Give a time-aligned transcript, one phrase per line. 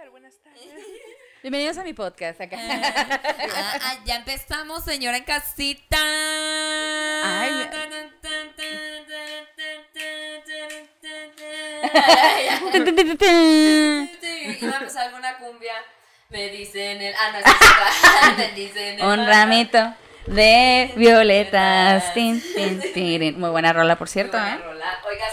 [0.00, 0.10] tal?
[0.10, 0.62] Buenas tardes.
[1.42, 2.56] Bienvenidos a mi podcast acá.
[2.58, 5.98] Ah, ah, ya empezamos, señora en casita.
[7.24, 7.50] Ay.
[14.60, 15.74] Iba a empezar alguna cumbia.
[16.28, 17.14] Me dicen el.
[17.14, 17.44] Ah, no, es.
[18.38, 19.04] Me dicen el.
[19.04, 19.94] Un ramito
[20.26, 22.14] de violetas.
[22.14, 23.40] Tin, tin, tirin.
[23.40, 24.64] Muy buena rola, por cierto, Muy buena ¿eh?
[24.64, 25.00] rola.
[25.08, 25.26] Oiga,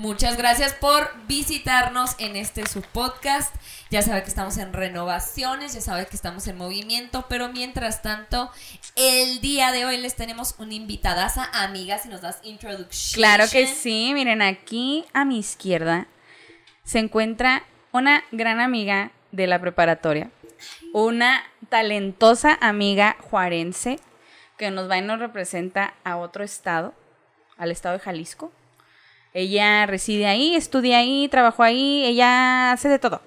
[0.00, 3.54] muchas gracias por visitarnos en este su podcast.
[3.90, 8.50] Ya sabe que estamos en renovaciones, ya sabe que estamos en movimiento, pero mientras tanto,
[8.96, 13.14] el día de hoy les tenemos una invitadaza, amiga, si nos das introduction.
[13.14, 14.12] Claro que sí.
[14.14, 16.06] Miren, aquí a mi izquierda
[16.82, 20.30] se encuentra una gran amiga de la preparatoria.
[20.94, 23.98] Una talentosa amiga juarense
[24.56, 26.94] que nos va y nos representa a otro estado,
[27.58, 28.50] al estado de Jalisco.
[29.32, 33.20] Ella reside ahí, estudia ahí, trabajó ahí, ella hace de todo.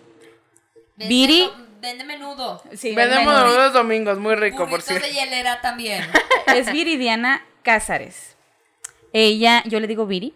[0.97, 1.49] Vende- Viri.
[1.79, 2.63] Vende menudo.
[2.73, 5.05] Sí, Vendemos bueno, los domingos, muy rico, por Burritos cierto.
[5.07, 6.01] de hielera también.
[6.55, 8.35] es Viridiana Cázares.
[9.11, 10.33] Ella, yo le digo Viri,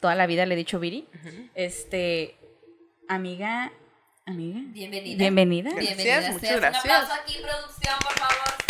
[0.00, 1.06] toda la vida le he dicho Viri.
[1.54, 2.36] Este,
[3.08, 3.70] amiga,
[4.26, 4.58] amiga.
[4.72, 5.18] Bienvenida.
[5.18, 5.70] Bienvenida.
[5.70, 6.04] Bienvenida.
[6.20, 6.84] Gracias, muchas gracias.
[6.84, 8.67] Un aplauso aquí, producción, por favor.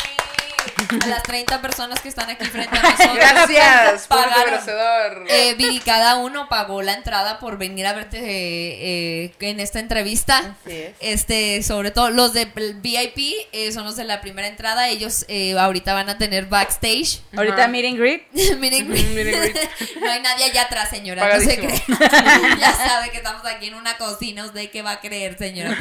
[1.02, 3.14] A las 30 personas que están aquí frente a nosotros.
[3.16, 5.26] Gracias, Pagaron.
[5.28, 9.80] Eh, Viri, cada uno pagó la entrada por venir a verte eh, eh, en esta
[9.80, 10.38] entrevista.
[10.64, 10.94] Así es.
[11.00, 12.46] Este, sobre todo los de
[12.80, 13.18] VIP
[13.52, 14.88] eh, son los de la primera entrada.
[14.88, 17.20] Ellos eh, ahorita van a tener backstage.
[17.36, 17.68] Ahorita Ajá.
[17.68, 18.22] meet and greet.
[18.32, 19.70] Rick.
[20.00, 21.34] no hay nadie allá atrás, señora.
[21.34, 21.96] No se Pagadísimo.
[21.96, 22.60] cree.
[22.60, 24.44] ya sabe que estamos aquí en una cocina.
[24.44, 25.76] ¿Usted qué va a creer, señora?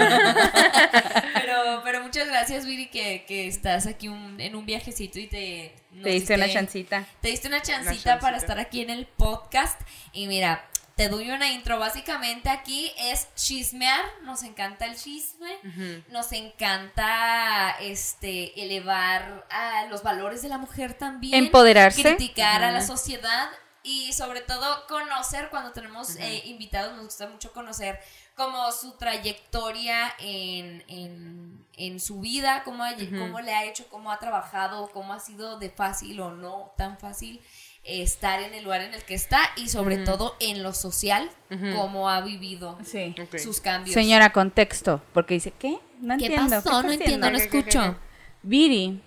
[1.33, 5.75] pero, pero muchas gracias, Viri, que, que estás aquí un- en un viajecito y te...
[6.01, 7.05] Te diste una chancita.
[7.21, 8.19] te diste una chancita, chancita.
[8.19, 9.79] para estar aquí en el podcast.
[10.13, 11.79] Y mira, te doy una intro.
[11.79, 14.05] Básicamente aquí es chismear.
[14.23, 15.57] Nos encanta el chisme.
[16.09, 21.45] Nos encanta este elevar a los valores de la mujer también.
[21.45, 22.01] Empoderarse.
[22.01, 23.49] Criticar a la sociedad.
[23.83, 27.99] Y sobre todo conocer, cuando tenemos eh, invitados, nos gusta mucho conocer
[28.37, 34.11] como su trayectoria en, en, en su vida, cómo, ha- cómo le ha hecho, cómo
[34.11, 37.41] ha trabajado, cómo ha sido de fácil o no tan fácil
[37.83, 41.29] eh, estar en el lugar en el que está y sobre todo en lo social,
[41.75, 43.15] cómo ha vivido Sí.
[43.41, 43.93] Sus cambios.
[43.93, 45.01] Señora, contexto.
[45.13, 45.79] Porque dice, ¿qué?
[45.99, 46.49] No ¿Qué entiendo.
[46.61, 46.83] pasó?
[46.83, 47.37] No está entiendo, no?
[47.37, 47.95] ¿Qué, qué, qué, escucho.
[48.43, 49.01] Viri,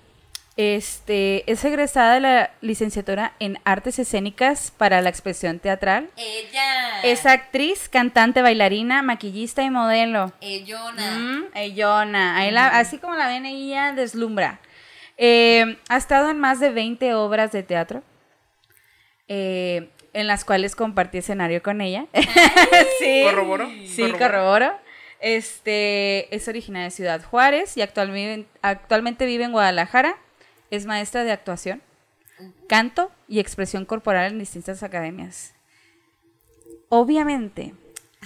[0.60, 6.10] este, es egresada de la licenciatura en Artes Escénicas para la expresión teatral.
[6.16, 7.00] Ella.
[7.02, 10.32] Es actriz, cantante, bailarina, maquillista y modelo.
[10.40, 11.10] Ellona.
[11.18, 12.36] Mm, ellona.
[12.36, 14.60] Ahí la- así como la ven, ella deslumbra.
[15.16, 18.02] Eh, ha estado en más de 20 obras de teatro,
[19.28, 22.06] eh, en las cuales compartí escenario con ella.
[22.98, 23.22] sí.
[23.24, 23.68] ¿Corroboro?
[23.86, 24.18] Sí, ¿Corroboro?
[24.18, 24.72] corroboro.
[25.20, 30.16] Este, es originaria de Ciudad Juárez y actualmente, actualmente vive en Guadalajara.
[30.70, 31.82] Es maestra de actuación,
[32.68, 35.54] canto y expresión corporal en distintas academias.
[36.88, 37.74] Obviamente,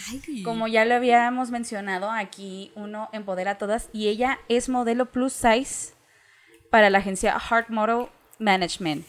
[0.08, 0.42] Ay.
[0.42, 5.32] como ya lo habíamos mencionado, aquí uno empodera a todas y ella es modelo plus
[5.32, 5.94] size
[6.70, 9.06] para la agencia Heart Model Management.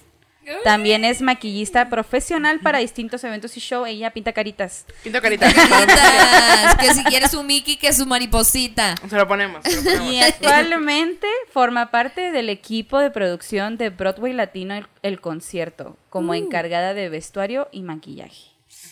[0.64, 3.86] También es maquillista profesional para distintos eventos y show.
[3.86, 4.86] Ella pinta caritas.
[5.04, 5.54] Pinto caritas.
[5.54, 8.96] Caritas, que si quieres su Mickey, que su mariposita.
[9.10, 9.64] Se lo ponemos.
[9.64, 10.12] Se lo ponemos.
[10.12, 16.34] Y actualmente forma parte del equipo de producción de Broadway Latino El, El Concierto como
[16.34, 18.52] encargada de vestuario y maquillaje.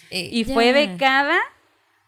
[0.10, 0.54] Y Ella.
[0.54, 1.40] fue becada,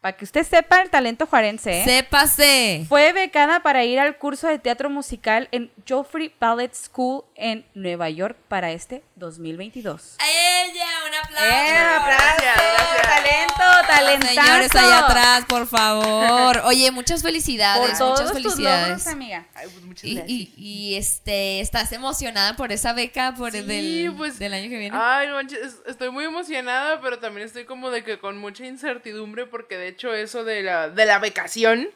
[0.01, 1.83] para que usted sepa el talento juarense, ¿eh?
[1.83, 2.85] Sépase.
[2.87, 8.09] Fue becada para ir al curso de teatro musical en Joffrey Ballet School en Nueva
[8.11, 10.15] York para este 2022.
[10.19, 11.45] A ella, un aplauso.
[11.45, 12.35] ¡Eh, aplauso!
[12.35, 13.01] Gracias, gracias.
[13.05, 14.33] ¡Talento, talentazo!
[14.47, 16.61] Señores allá atrás, por favor.
[16.65, 18.87] Oye, muchas Por felicidades, todos muchas tus felicidades.
[18.89, 19.45] logros, amiga.
[19.55, 20.31] Ay, pues, muchas Y, gracias.
[20.31, 24.69] y, y, este, ¿estás emocionada por esa beca por el Sí, del, pues, del año
[24.69, 24.97] que viene?
[24.99, 28.65] Ay, no manches, es- estoy muy emocionada, pero también estoy como de que con mucha
[28.65, 31.89] incertidumbre porque de hecho eso de la, de la becación,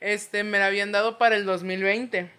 [0.00, 2.30] este, me la habían dado para el 2020.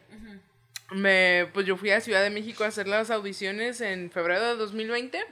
[0.93, 4.55] Me, pues yo fui a Ciudad de México a hacer las audiciones en febrero de
[4.55, 5.25] 2020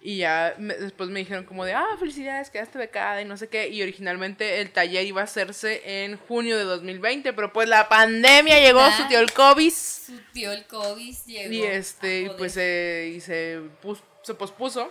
[0.00, 3.48] y ya me- después me dijeron como de, ah, felicidades, quedaste becada y no sé
[3.48, 3.68] qué.
[3.68, 8.60] Y originalmente el taller iba a hacerse en junio de 2020, pero pues la pandemia
[8.60, 8.94] llegó, Ah.
[8.96, 9.72] su tío el COVID.
[9.72, 11.52] Su tío el COVID llegó.
[11.54, 12.38] Y este, a y joder.
[12.38, 14.90] pues se, y se, pus- se pospuso.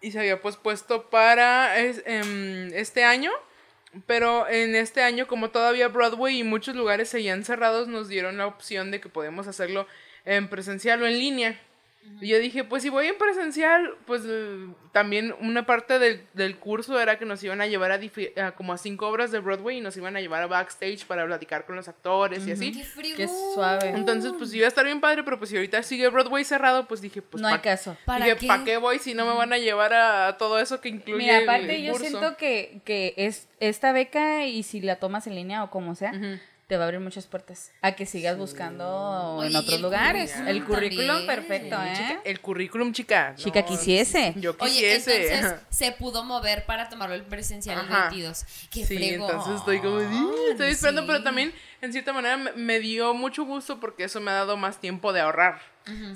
[0.00, 3.30] Y se había pospuesto para es- em, este año.
[4.06, 8.46] Pero en este año, como todavía Broadway y muchos lugares seguían cerrados, nos dieron la
[8.46, 9.86] opción de que podemos hacerlo
[10.24, 11.60] en presencial o en línea.
[12.20, 14.22] Y yo dije, pues si voy en presencial, pues
[14.92, 18.78] también una parte del, del curso era que nos iban a llevar a, como a
[18.78, 21.86] cinco obras de Broadway y nos iban a llevar a backstage para platicar con los
[21.88, 22.72] actores y así.
[22.72, 23.16] ¡Qué fregón!
[23.16, 23.90] Qué suave.
[23.90, 27.00] Entonces, pues iba a estar bien padre, pero pues si ahorita sigue Broadway cerrado, pues
[27.00, 27.96] dije, pues no hay caso.
[28.04, 28.46] ¿Para dije, qué?
[28.48, 31.38] ¿para qué voy si no me van a llevar a, todo eso que incluye Mira,
[31.38, 32.06] el- aparte el yo curso?
[32.08, 36.10] siento que, que es esta beca y si la tomas en línea o como sea,
[36.12, 36.38] Ujú.
[36.68, 40.30] Te va a abrir muchas puertas a que sigas buscando Oye, en otros el lugares.
[40.32, 41.26] currículum El currículum también.
[41.26, 42.20] perfecto, ¿eh?
[42.24, 43.34] El currículum, chica.
[43.36, 44.34] Chica, no, quisiese.
[44.36, 45.34] Yo Oye, quisiese.
[45.34, 48.02] entonces se pudo mover para tomarlo en presencial el Ajá.
[48.10, 48.44] 22.
[48.70, 49.30] ¡Qué Sí, fregón!
[49.30, 49.98] entonces estoy como,
[50.50, 54.30] estoy esperando, pero también en cierta manera me, me dio mucho gusto porque eso me
[54.30, 55.60] ha dado más tiempo de ahorrar.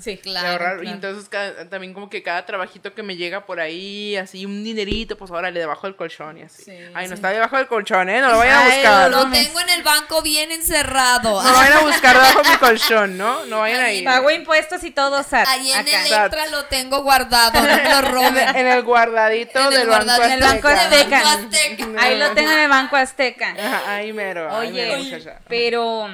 [0.01, 0.77] Sí, Claro, ahorrar.
[0.77, 0.95] Y claro.
[0.95, 5.17] entonces cada- también como que cada trabajito que me llega por ahí, así un dinerito,
[5.17, 6.63] pues ahora le debajo del colchón y así.
[6.63, 8.21] Sí, Ay, no está debajo del colchón, ¿eh?
[8.21, 9.11] No lo vayan a buscar.
[9.11, 11.35] Lo No, tengo en el banco bien encerrado.
[11.35, 13.45] vayan a buscar debajo de mi colchón, ¿no?
[13.45, 14.03] No vayan Ahí.
[14.03, 15.47] Pago impuestos y todo, SAT.
[15.47, 16.05] Ahí en acá.
[16.05, 18.55] Electra lo tengo guardado, no me lo En, roben.
[18.55, 20.95] en el guardadito En el del banco guardadito del Banco Azteca.
[20.97, 21.23] Azteca.
[21.23, 22.01] Banco Azteca.
[22.03, 23.49] Ahí lo tengo en el Banco Azteca.
[23.57, 24.55] Ajá, ahí mero.
[24.55, 25.39] ahí mero, Oye, muchacha.
[25.47, 26.07] pero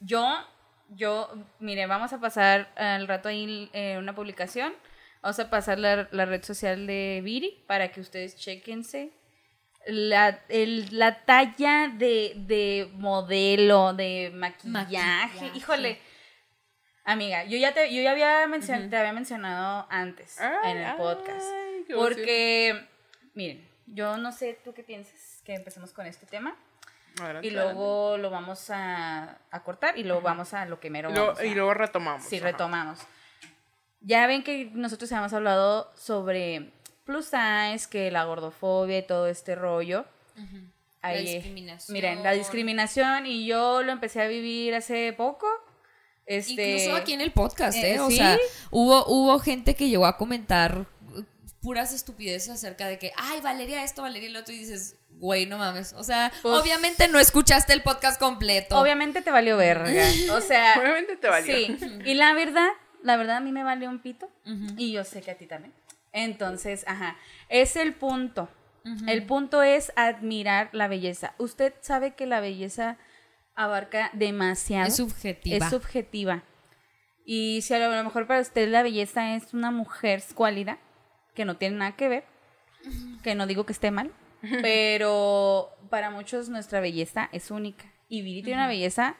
[0.00, 0.44] yo,
[0.88, 1.30] yo,
[1.60, 4.72] mire, vamos a pasar al rato ahí eh, una publicación.
[5.22, 9.10] Vamos a pasar la, la red social de Viri para que ustedes chequense
[9.86, 14.68] la, el- la talla de, de modelo, de maquillaje.
[14.70, 15.50] Maquillaje.
[15.56, 15.98] Híjole.
[17.04, 20.96] Amiga, yo ya te, yo ya había mencion- te había mencionado antes Ay, en el
[20.96, 21.46] podcast.
[21.54, 22.86] ay, Porque,
[23.34, 26.54] miren, yo no sé tú qué piensas que empecemos con este tema.
[27.20, 31.10] Adelante, Y luego lo vamos a, a cortar y luego vamos a lo que mero.
[31.10, 32.24] Y luego, vamos a- y luego retomamos.
[32.24, 32.46] Sí, ajá.
[32.46, 32.98] retomamos.
[34.00, 36.70] Ya ven que nosotros habíamos hablado sobre
[37.04, 40.04] plus size, que la gordofobia y todo este rollo.
[41.02, 41.92] La Ahí, discriminación.
[41.94, 45.46] Miren, la discriminación y yo lo empecé a vivir hace poco.
[46.26, 46.52] Este,
[46.82, 47.94] Incluso aquí en el podcast, ¿eh?
[47.94, 48.18] eh, o ¿sí?
[48.18, 48.36] sea,
[48.70, 50.80] hubo, hubo gente que llegó a comentar
[51.14, 51.22] uh,
[51.62, 55.58] puras estupideces acerca de que, ay, Valeria esto, Valeria el otro, y dices, güey, no
[55.58, 55.92] mames.
[55.94, 58.78] O sea, Pues- obviamente no escuchaste el podcast completo.
[58.78, 59.90] Obviamente te valió verga.
[60.32, 61.54] O sea, Obviamente te valió.
[61.54, 62.68] Sí, y la verdad,
[63.02, 64.30] la verdad a mí me valió un pito
[64.76, 65.74] y yo sé que a ti también.
[66.12, 67.16] Entonces, ajá,
[67.48, 68.48] es el punto.
[69.06, 71.34] El punto es admirar la belleza.
[71.36, 72.96] Usted sabe que la belleza
[73.54, 74.86] abarca demasiado.
[74.88, 75.66] Es subjetiva.
[75.66, 76.42] Es subjetiva.
[77.26, 80.78] Y si a lo mejor para usted la belleza es una mujer escuálida,
[81.34, 82.24] que no tiene nada que ver,
[83.22, 84.10] que no digo que esté mal,
[84.62, 87.92] pero para muchos nuestra belleza es única.
[88.08, 89.16] Y Viri tiene una belleza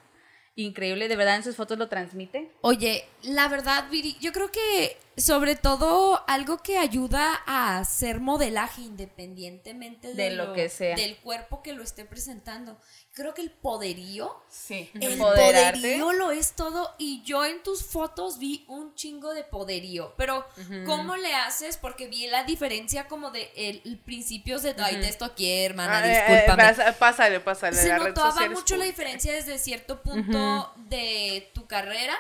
[0.55, 2.51] increíble, de verdad en sus fotos lo transmite.
[2.63, 8.83] Oye, la verdad, Viri, yo creo que sobre todo algo que ayuda a hacer modelaje
[8.83, 10.97] independientemente de, De lo que sea.
[10.97, 12.79] del cuerpo que lo esté presentando.
[13.13, 18.39] Creo que el poderío Sí, El poderío lo es todo y yo en tus fotos
[18.39, 20.47] vi un chingo de poderío, pero
[20.87, 21.77] ¿cómo le haces?
[21.79, 26.07] Porque vi la diferencia como de el, el principios de, ay, esto aquí, hermana, Ah,
[26.07, 26.63] eh, eh, discúlpame.
[26.63, 27.77] pasa- pásale, pásale.
[27.77, 32.15] Se notaba mucho la diferencia desde cierto punto de tu carrera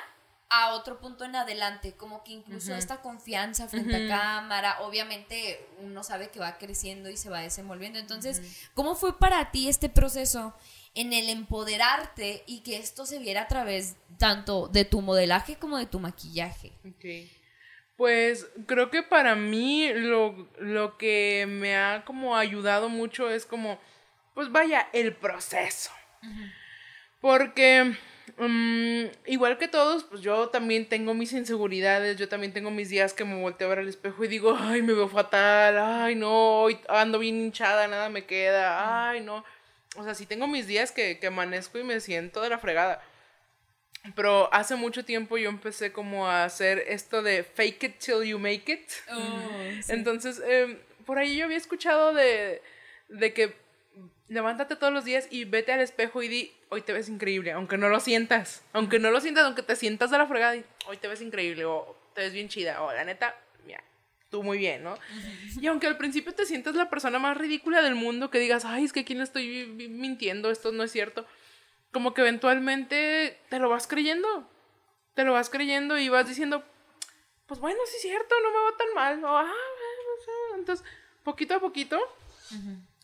[0.50, 6.02] a otro punto en adelante, como que incluso esta confianza frente a cámara, obviamente uno
[6.02, 7.98] sabe que va creciendo y se va desenvolviendo.
[7.98, 10.54] Entonces, ¿cómo fue para ti este proceso
[10.94, 15.76] en el empoderarte y que esto se viera a través tanto de tu modelaje como
[15.76, 16.72] de tu maquillaje?
[16.88, 17.30] Ok.
[17.96, 23.78] Pues creo que para mí lo, lo que me ha como ayudado mucho es como,
[24.34, 25.90] pues vaya, el proceso.
[27.20, 27.96] Porque
[28.36, 33.12] mm, igual que todos, pues yo también tengo mis inseguridades, yo también tengo mis días
[33.12, 36.62] que me volteo a ver al espejo y digo, ay, me veo fatal, ay, no,
[36.62, 39.44] hoy ando bien hinchada, nada me queda, ay, no.
[39.96, 43.02] O sea, sí tengo mis días que, que amanezco y me siento de la fregada.
[44.14, 48.38] Pero hace mucho tiempo yo empecé como a hacer esto de fake it till you
[48.38, 48.90] make it.
[49.88, 52.62] Entonces, em, por ahí yo había escuchado de,
[53.08, 53.56] de que
[54.28, 57.76] levántate todos los días y vete al espejo y di, hoy te ves increíble, aunque
[57.78, 58.62] no lo sientas.
[58.72, 60.56] Aunque no lo sientas, aunque te sientas de la fregada,
[60.86, 63.34] hoy te ves increíble o te ves bien chida o la neta,
[63.66, 63.82] mira,
[64.30, 64.96] tú muy bien, ¿no?
[65.60, 68.84] Y aunque al principio te sientas la persona más ridícula del mundo, que digas, ay,
[68.84, 71.26] es que aquí no estoy mintiendo, esto no es cierto,
[71.92, 74.48] como que eventualmente te lo vas creyendo.
[75.14, 76.62] Te lo vas creyendo y vas diciendo,
[77.46, 79.24] pues bueno, sí es cierto, no me va tan mal.
[79.24, 80.30] O, ah, bueno, sí".
[80.54, 80.86] Entonces,
[81.24, 81.98] poquito a poquito,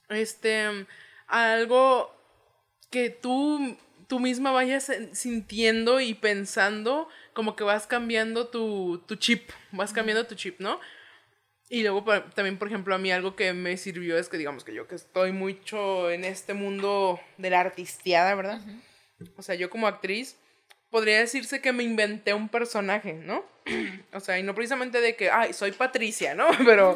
[0.09, 0.87] este,
[1.26, 2.14] algo
[2.95, 9.17] que tú, tú misma vayas en- sintiendo y pensando, como que vas cambiando tu, tu
[9.17, 10.79] chip, vas cambiando tu chip, ¿no?
[11.69, 12.05] Y luego
[12.37, 14.95] también, por ejemplo, a mí algo que me sirvió es que digamos que yo que
[14.95, 18.61] estoy mucho en este mundo de la artisteada, ¿verdad?
[19.37, 20.37] O sea, yo como actriz,
[20.91, 23.45] podría decirse que me inventé un personaje, ¿no?
[24.13, 26.47] o sea, y no precisamente de que, ay, soy Patricia, ¿no?
[26.65, 26.95] Pero,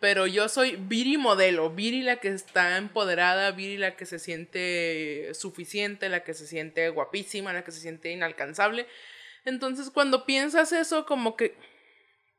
[0.00, 5.32] pero yo soy Viri modelo, Viri la que está empoderada, Viri la que se siente
[5.34, 8.86] suficiente, la que se siente guapísima, la que se siente inalcanzable.
[9.44, 11.54] Entonces, cuando piensas eso, como que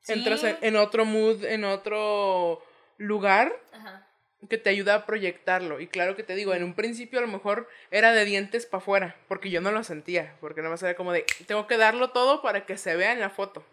[0.08, 2.64] entras en, en otro mood, en otro
[2.98, 3.54] lugar.
[3.72, 4.04] Ajá.
[4.50, 5.80] que te ayuda a proyectarlo.
[5.80, 8.82] Y claro que te digo, en un principio a lo mejor era de dientes para
[8.82, 12.12] afuera, porque yo no lo sentía, porque nada más era como de, tengo que darlo
[12.12, 13.66] todo para que se vea en la foto.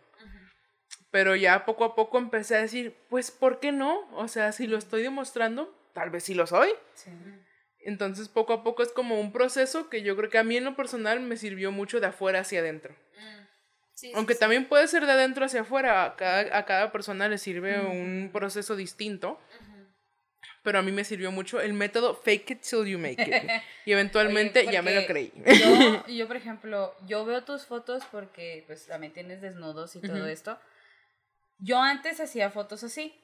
[1.11, 4.09] Pero ya poco a poco empecé a decir, pues, ¿por qué no?
[4.13, 6.71] O sea, si lo estoy demostrando, tal vez sí lo soy.
[7.81, 10.65] Entonces, poco a poco es como un proceso que yo creo que a mí en
[10.65, 12.95] lo personal me sirvió mucho de afuera hacia adentro.
[12.95, 13.45] Mm.
[13.95, 14.41] Sí, Aunque sí.
[14.41, 18.31] también puede ser de adentro hacia afuera, a cada, a cada persona le sirve un
[18.33, 19.39] proceso distinto.
[20.65, 23.51] Pero a mí me sirvió mucho el método fake it till you make it.
[23.87, 25.31] Y eventualmente Oye, ya me lo creí.
[25.47, 30.27] Yo, yo, por ejemplo, yo veo tus fotos porque pues también tienes desnudos y todo
[30.27, 30.59] esto.
[31.59, 33.21] Yo antes hacía fotos así,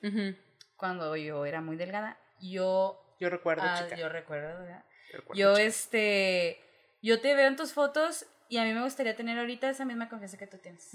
[0.77, 2.19] cuando yo era muy delgada.
[2.41, 3.97] Yo, Yo recuerdo, ah, chica.
[3.97, 4.85] yo recuerdo, ¿verdad?
[5.13, 5.67] Yo recuerdo, Yo chica.
[5.67, 6.61] este,
[7.03, 10.09] yo te veo en tus fotos y a mí me gustaría tener ahorita esa misma
[10.09, 10.91] confianza que tú tienes.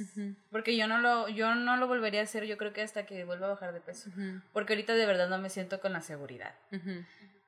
[0.51, 3.23] Porque yo no lo, yo no lo volvería a hacer, yo creo que hasta que
[3.25, 4.09] vuelva a bajar de peso.
[4.53, 6.55] Porque ahorita de verdad no me siento con la seguridad.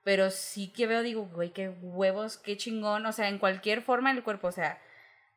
[0.03, 3.05] Pero sí que veo, digo, güey, qué huevos, qué chingón.
[3.05, 4.47] O sea, en cualquier forma del cuerpo.
[4.47, 4.79] O sea,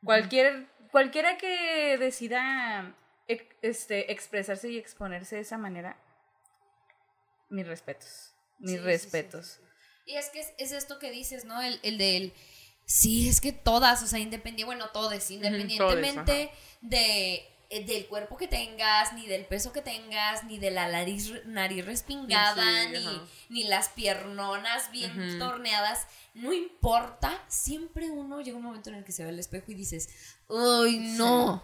[0.05, 2.95] cualquier, cualquiera que decida
[3.63, 5.97] este, expresarse y exponerse de esa manera,
[7.49, 8.33] mis respetos.
[8.59, 9.47] Mis Sí, respetos.
[9.47, 10.13] sí, sí.
[10.13, 11.61] Y es que es, es esto que dices, ¿no?
[11.63, 12.33] El, el del...
[12.85, 17.35] Sí, es que todas, o sea, independiente, bueno, todas, independientemente de,
[17.71, 21.85] eh, del cuerpo que tengas, ni del peso que tengas, ni de la nariz, nariz
[21.87, 22.89] respingada, Sí,
[23.49, 29.05] ni, ni las piernonas bien torneadas, no importa, siempre uno llega un momento en el
[29.05, 30.09] que se ve al espejo y dices,
[30.49, 31.63] ¡ay, no!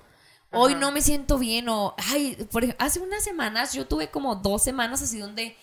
[0.53, 4.37] Hoy no me siento bien o, ay, por ejemplo, hace unas semanas yo tuve como
[4.37, 5.57] dos semanas así donde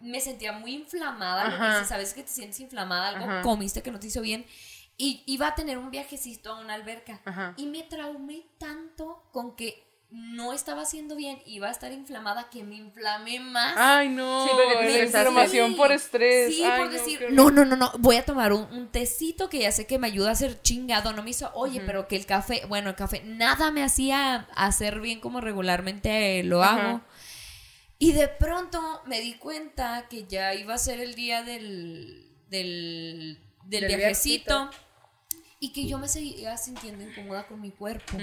[0.00, 1.72] me sentía muy inflamada, lo que Ajá.
[1.74, 3.42] dices, sabes que te sientes inflamada, algo Ajá.
[3.42, 4.44] comiste que no te hizo bien
[4.96, 7.54] y iba a tener un viajecito a una alberca Ajá.
[7.56, 12.62] y me traumé tanto con que no estaba haciendo bien, iba a estar inflamada que
[12.62, 13.74] me inflamé más.
[13.76, 14.46] Ay, no.
[14.46, 16.54] Sí, inflamación por estrés.
[16.54, 19.48] Sí, Ay, por no, decir, no, no, no, no, voy a tomar un, un tecito
[19.48, 21.12] que ya sé que me ayuda a ser chingado.
[21.12, 25.00] No me hizo, oye, pero que el café, bueno, el café, nada me hacía hacer
[25.00, 27.00] bien como regularmente lo hago.
[27.98, 33.40] Y de pronto me di cuenta que ya iba a ser el día del, del,
[33.64, 34.70] del, Del viajecito.
[35.60, 38.18] Y que yo me seguía sintiendo incómoda con mi cuerpo.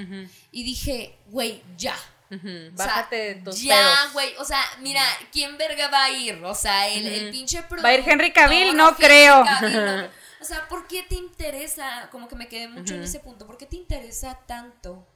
[0.52, 1.96] Y dije, güey, ya.
[2.32, 4.34] O Bájate de tus ya, güey.
[4.38, 6.36] O sea, mira, ¿quién verga va a ir?
[6.44, 8.76] O sea, el, el pinche ¿Va a ir Henry Cavill?
[8.76, 9.44] No creo.
[9.44, 10.22] Cavill, no.
[10.42, 12.10] O sea, ¿por qué te interesa?
[12.12, 13.46] Como que me quedé mucho en ese punto.
[13.46, 15.08] ¿Por qué te interesa tanto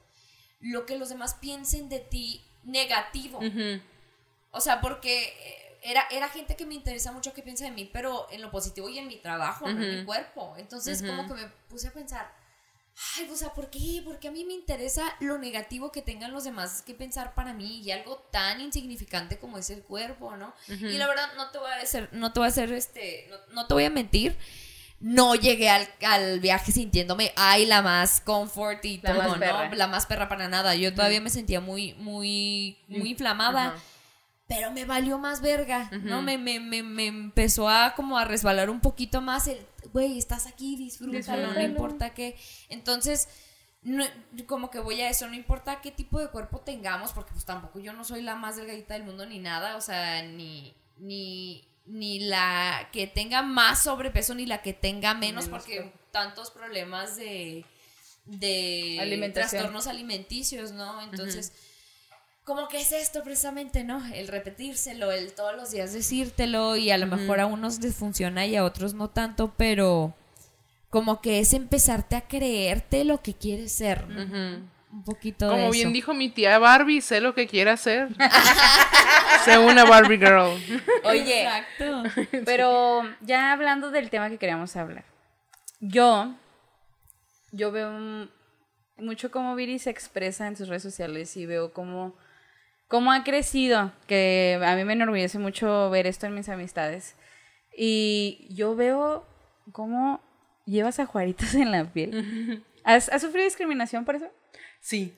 [0.60, 3.40] lo que los demás piensen de ti negativo?
[4.52, 7.88] O sea, porque eh, era, era gente que me interesa mucho que piensa de mí,
[7.92, 10.54] pero en lo positivo y en mi trabajo, no en mi cuerpo.
[10.58, 12.32] Entonces, como que me puse a pensar,
[13.16, 14.02] ay, o sea, ¿por qué?
[14.04, 17.82] Porque a mí me interesa lo negativo que tengan los demás que pensar para mí
[17.84, 20.54] y algo tan insignificante como es el cuerpo, ¿no?
[20.68, 23.54] Y la verdad, no te voy a hacer, no te voy a hacer, este, no,
[23.54, 24.36] no te voy a mentir.
[24.98, 29.74] No llegué al, al viaje sintiéndome, ay, la más comfort y La todo, ¿no?
[29.74, 30.74] La más perra para nada.
[30.74, 33.74] Yo todavía me sentía muy, muy, muy inflamada.
[34.48, 36.22] Pero me valió más verga, ¿no?
[36.22, 39.58] Me, me, me, me empezó a como a resbalar un poquito más el,
[39.92, 42.36] güey, estás aquí, disfrútalo, no importa qué.
[42.68, 43.28] Entonces,
[43.82, 44.04] no-
[44.46, 47.80] como que voy a eso, no importa qué tipo de cuerpo tengamos, porque pues tampoco
[47.80, 52.20] yo no soy la más delgadita del mundo ni nada, o sea, ni, ni, ni
[52.20, 57.64] la que tenga más sobrepeso ni la que tenga menos, Menos, porque tantos problemas de,
[58.26, 59.50] de Alimentación.
[59.50, 61.02] trastornos alimenticios, ¿no?
[61.02, 61.52] Entonces
[62.46, 64.00] como que es esto precisamente, ¿no?
[64.14, 68.46] El repetírselo, el todos los días decírtelo y a lo mejor a unos les funciona
[68.46, 70.14] y a otros no tanto, pero
[70.88, 74.22] como que es empezarte a creerte lo que quieres ser, ¿no?
[74.92, 75.92] Un poquito de Como bien eso.
[75.94, 78.10] dijo mi tía Barbie, sé lo que quiere hacer.
[79.44, 80.56] sé una Barbie girl.
[81.04, 82.02] Oye, Exacto.
[82.44, 85.04] Pero ya hablando del tema que queríamos hablar.
[85.80, 86.32] Yo,
[87.50, 88.28] yo veo
[88.98, 92.14] mucho cómo Viri se expresa en sus redes sociales y veo cómo,
[92.88, 97.14] cómo ha crecido, que a mí me enorgullece mucho ver esto en mis amistades.
[97.76, 99.26] Y yo veo
[99.72, 100.20] cómo
[100.64, 102.64] llevas ajuaritos en la piel.
[102.84, 104.26] ¿Has, has sufrido discriminación por eso?
[104.80, 105.14] Sí.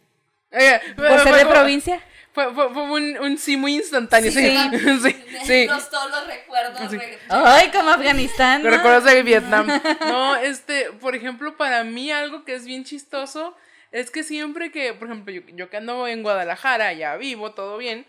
[0.51, 2.01] Eh, ¿Por ser de fue- provincia?
[2.33, 4.39] Fue, fue, fue un, un sí muy instantáneo, sí.
[4.41, 4.99] Sí.
[5.03, 5.67] Sí, sí.
[5.67, 6.91] Los, todos los recuerdos.
[6.91, 6.99] Sí.
[7.29, 8.63] Ay, como Afganistán.
[8.63, 8.71] ¿no?
[8.71, 9.67] recuerdos de Vietnam.
[10.01, 13.55] No, este, por ejemplo, para mí algo que es bien chistoso
[13.93, 17.79] es que siempre que, por ejemplo, yo, yo que ando en Guadalajara, ya vivo, todo
[17.79, 18.07] bien,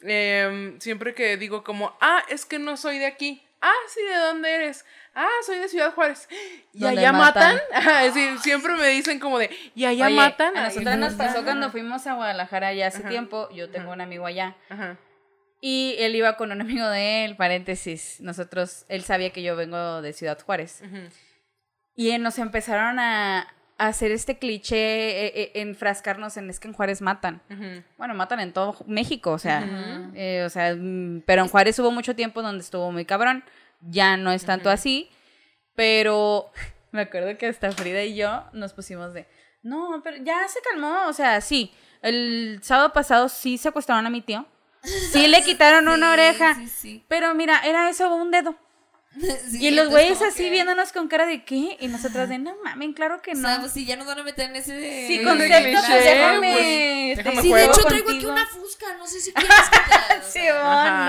[0.00, 3.42] em, siempre que digo como, ah, es que no soy de aquí.
[3.60, 4.84] Ah, sí, ¿de dónde eres?
[5.14, 6.28] Ah, soy de Ciudad Juárez.
[6.72, 7.56] ¿Y ¿Dónde allá matan?
[7.56, 7.60] matan?
[7.74, 10.56] Ajá, sí, siempre me dicen como de, ¿y allá Oye, matan?
[10.56, 13.08] A Ay, nosotras nos pasó cuando fuimos a Guadalajara ya hace Ajá.
[13.08, 13.48] tiempo.
[13.50, 14.56] Yo tengo un amigo allá.
[14.68, 14.96] Ajá.
[15.60, 18.20] Y él iba con un amigo de él, paréntesis.
[18.20, 20.82] Nosotros, él sabía que yo vengo de Ciudad Juárez.
[21.96, 27.00] Y nos empezaron a hacer este cliché, eh, eh, enfrascarnos en es que en Juárez
[27.00, 27.40] matan.
[27.96, 29.64] Bueno, matan en todo México, o sea,
[30.14, 33.44] eh, o sea, mm, pero en Juárez hubo mucho tiempo donde estuvo muy cabrón.
[33.80, 35.08] Ya no es tanto así,
[35.74, 36.50] pero
[36.92, 39.26] me acuerdo que hasta Frida y yo nos pusimos de,
[39.62, 44.20] no, pero ya se calmó, o sea, sí, el sábado pasado sí secuestraron a mi
[44.22, 44.44] tío,
[44.82, 47.04] sí le quitaron una oreja, Sí, sí.
[47.08, 48.56] pero mira, era eso un dedo.
[49.50, 52.54] Sí, y los güeyes así que- viéndonos con cara de qué, y nosotras de, no
[52.62, 53.48] mamen, claro que O no.
[53.48, 55.06] sea, pues sí, ya nos van a meter en ese.
[55.06, 56.52] Sí, de concepto, pues déjame.
[56.52, 59.90] pues, déjame Sí, de hecho traigo aquí una fusca, no sé si quieres que te
[59.90, 60.60] la- o Sí, sea,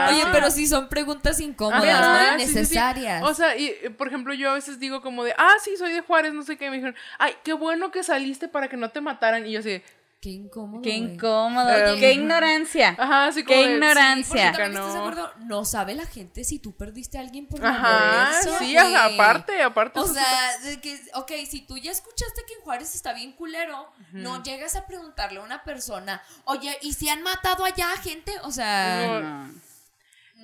[0.06, 0.12] Ajá.
[0.12, 0.18] no.
[0.18, 2.40] Oye, pero sí son preguntas incómodas, Ajá, ¿no?
[2.40, 2.58] sí, sí, sí.
[2.60, 3.24] Innecesarias.
[3.24, 5.92] O sea, y eh, por ejemplo, yo a veces digo como de, ah, sí, soy
[5.94, 6.66] de Juárez, no sé qué.
[6.66, 9.46] Y me dijeron, ay, qué bueno que saliste para que no te mataran.
[9.46, 9.82] Y yo así,
[10.22, 10.82] Qué incómodo.
[10.82, 12.90] Qué incómodo, qué ignorancia.
[12.98, 13.46] ajá, como.
[13.46, 14.54] Qué de, ignorancia.
[14.54, 14.66] Sí, No.
[14.68, 18.58] estás de acuerdo, no sabe la gente si tú perdiste a alguien por Ajá, eso,
[18.60, 19.98] sí, aparte, aparte.
[19.98, 23.90] O sea, de que, ok, si tú ya escuchaste que en Juárez está bien culero,
[24.12, 28.34] no llegas a preguntarle a una persona, oye, ¿y si han matado allá a gente?
[28.44, 29.22] O sea, No.
[29.22, 29.54] No.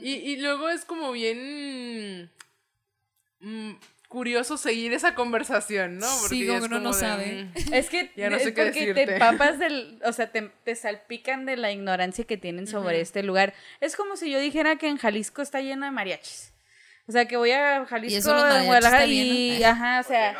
[0.01, 2.29] Y, y luego es como bien
[3.39, 3.71] mm,
[4.15, 6.07] curioso seguir esa conversación, ¿no?
[6.07, 7.43] Sí, como que uno no de, sabe.
[7.67, 9.19] mm, Es que Ya no es sé qué porque te decirte.
[9.19, 13.53] papas del, o sea, te, te salpican de la ignorancia que tienen sobre este lugar.
[13.81, 16.53] Es como si yo dijera que en Jalisco está lleno de mariachis.
[17.07, 19.67] O sea, que voy a Jalisco, mariachis Guadalajara y, lleno.
[19.67, 20.35] ajá, o sea,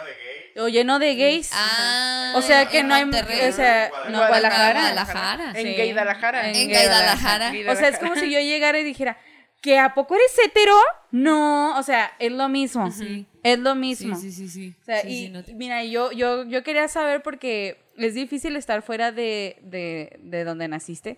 [0.55, 1.51] o lleno de gays.
[1.53, 4.79] ah, o sea, que no hay, o sea, no, Guadalajara.
[4.79, 5.51] Guadalajara.
[5.53, 5.93] En.
[5.93, 6.49] Guadalajara.
[6.49, 6.69] En.
[6.69, 7.51] Guadalajara.
[7.71, 9.17] O sea, es como si yo llegara y dijera,
[9.65, 10.75] ¿que a poco eres hetero?
[11.09, 12.91] No, o sea, es lo mismo.
[12.91, 13.25] Sí.
[13.41, 14.15] Es lo mismo.
[14.15, 14.75] sí, sí, sí.
[14.79, 18.13] O sea, Sí, y sí, no te- mira, yo, yo, yo quería saber porque es
[18.13, 21.17] difícil estar fuera de, de, de donde naciste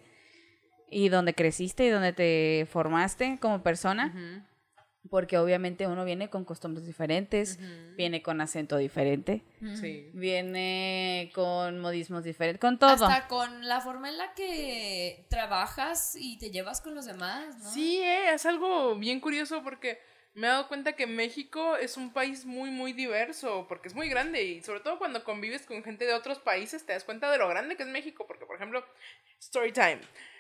[0.90, 4.46] y donde creciste y donde te formaste como persona.
[5.10, 7.60] Porque obviamente uno viene con costumbres diferentes,
[7.96, 9.42] viene con acento diferente,
[9.80, 10.10] Sí.
[10.14, 12.92] viene con modismos diferentes, con todo.
[12.92, 17.72] Hasta con la forma en la que trabajas y te llevas con los demás, ¿no?
[17.72, 20.00] Sí, eh, es algo bien curioso porque
[20.34, 24.08] me he dado cuenta que México es un país muy, muy diverso, porque es muy
[24.08, 27.40] grande y sobre todo cuando convives con gente de otros países te das cuenta de
[27.40, 28.86] lo grande que es México, porque por ejemplo,
[29.40, 30.00] story time.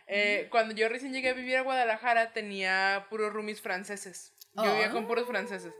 [0.10, 4.32] Eh, Cuando yo recién llegué a vivir a Guadalajara tenía puros roomies franceses.
[4.56, 5.74] Yo vivía con puros franceses.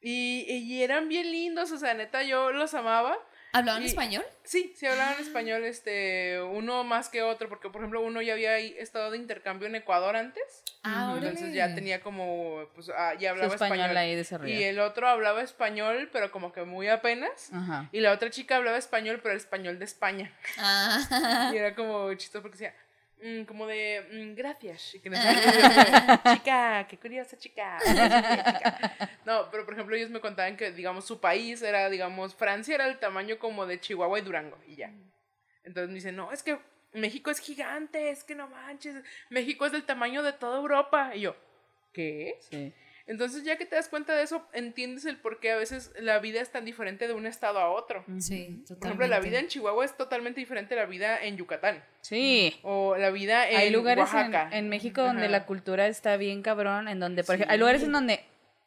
[0.00, 3.18] Y, y eran bien lindos, o sea, neta, yo los amaba.
[3.52, 4.24] ¿Hablaban Y- español?
[4.44, 8.58] Sí, sí hablaban español, este, uno más que otro, porque por ejemplo uno ya había
[8.58, 10.62] estado de intercambio en Ecuador antes.
[10.84, 14.44] Ah, Entonces ya tenía como, pues, ah, ya hablaba español, español.
[14.44, 14.52] ahí.
[14.52, 17.50] Y el otro hablaba español, pero como que muy apenas.
[17.52, 17.88] Ajá.
[17.90, 20.32] Y la otra chica hablaba español, pero el español de España.
[20.58, 22.74] Ah, Y era como chistoso porque decía,
[23.22, 24.94] mm, como de, mm, gracias.
[24.94, 25.10] Y que
[26.34, 27.78] chica, qué curiosa chica.
[27.86, 29.48] no chica.
[29.50, 32.98] Pero por ejemplo ellos me contaban que, digamos, su país era, digamos, Francia era el
[32.98, 34.58] tamaño como de Chihuahua y Durango.
[34.66, 34.90] Y ya.
[35.64, 36.58] Entonces me dicen, no, es que
[36.92, 38.96] México es gigante, es que no manches.
[39.30, 41.12] México es del tamaño de toda Europa.
[41.14, 41.36] Y yo,
[41.92, 42.38] ¿qué?
[42.50, 42.72] Sí.
[43.08, 46.18] Entonces, ya que te das cuenta de eso, entiendes el por qué a veces la
[46.18, 48.04] vida es tan diferente de un estado a otro.
[48.18, 48.74] sí, totalmente.
[48.74, 51.84] Por ejemplo, la vida en Chihuahua es totalmente diferente a la vida en Yucatán.
[52.00, 52.58] Sí.
[52.62, 54.50] O la vida en hay lugares en, Oaxaca.
[54.52, 55.30] en México donde Ajá.
[55.30, 57.42] la cultura está bien cabrón, en donde, por Sí.
[57.42, 58.24] ejemplo, hay lugares en donde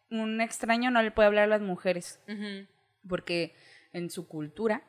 [0.10, 2.19] un extraño no le puede hablar a las mujeres,
[3.08, 3.54] porque
[3.91, 4.84] en su cultura,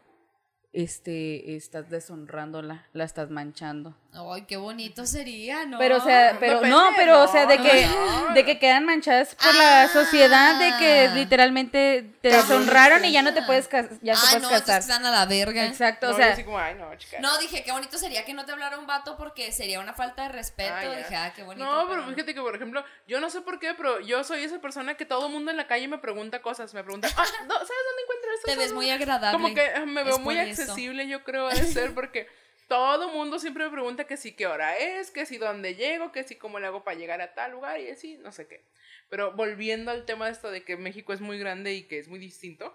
[0.73, 3.97] este, estás deshonrándola, la estás manchando.
[4.13, 5.79] Ay, qué bonito sería, ¿no?
[5.79, 8.35] Pero, o sea, pero, Depende, no, pero, o sea, de que, no.
[8.35, 9.89] de que quedan manchadas por la Ah.
[9.89, 14.43] sociedad, de que literalmente te deshonraron y ya no te puedes, ya te Ay, puedes
[14.43, 14.81] no, casar.
[14.81, 15.65] están a la verga.
[15.65, 17.19] Exacto, No, o yo sea, así como, ay, no, chica.
[17.21, 20.25] No, dije, qué bonito sería que no te hablara un vato porque sería una falta
[20.25, 20.75] de respeto.
[20.75, 21.65] Ah, dije, ah, qué bonito.
[21.65, 24.61] No, pero fíjate que, por ejemplo, yo no sé por qué, pero yo soy esa
[24.61, 26.75] persona que todo el mundo en la calle me pregunta cosas.
[26.75, 28.47] Me pregunta, ah, no, ¿sabes dónde encuentras esto?
[28.47, 29.39] Te ves ¿Sabes muy dónde?" agradable.
[29.41, 30.63] Como que eh, me veo muy eso.
[30.63, 32.27] accesible, yo creo, de ser, porque
[32.71, 36.13] todo el mundo siempre me pregunta que si qué hora es, que si dónde llego,
[36.13, 38.65] que si cómo le hago para llegar a tal lugar y así, no sé qué.
[39.09, 42.07] Pero volviendo al tema de esto de que México es muy grande y que es
[42.07, 42.73] muy distinto,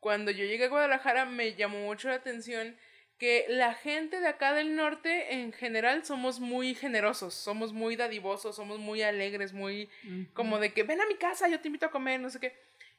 [0.00, 2.76] cuando yo llegué a Guadalajara me llamó mucho la atención
[3.16, 8.54] que la gente de acá del norte en general somos muy generosos, somos muy dadivosos,
[8.54, 9.88] somos muy alegres, muy
[10.34, 12.54] como de que ven a mi casa, yo te invito a comer, no sé qué.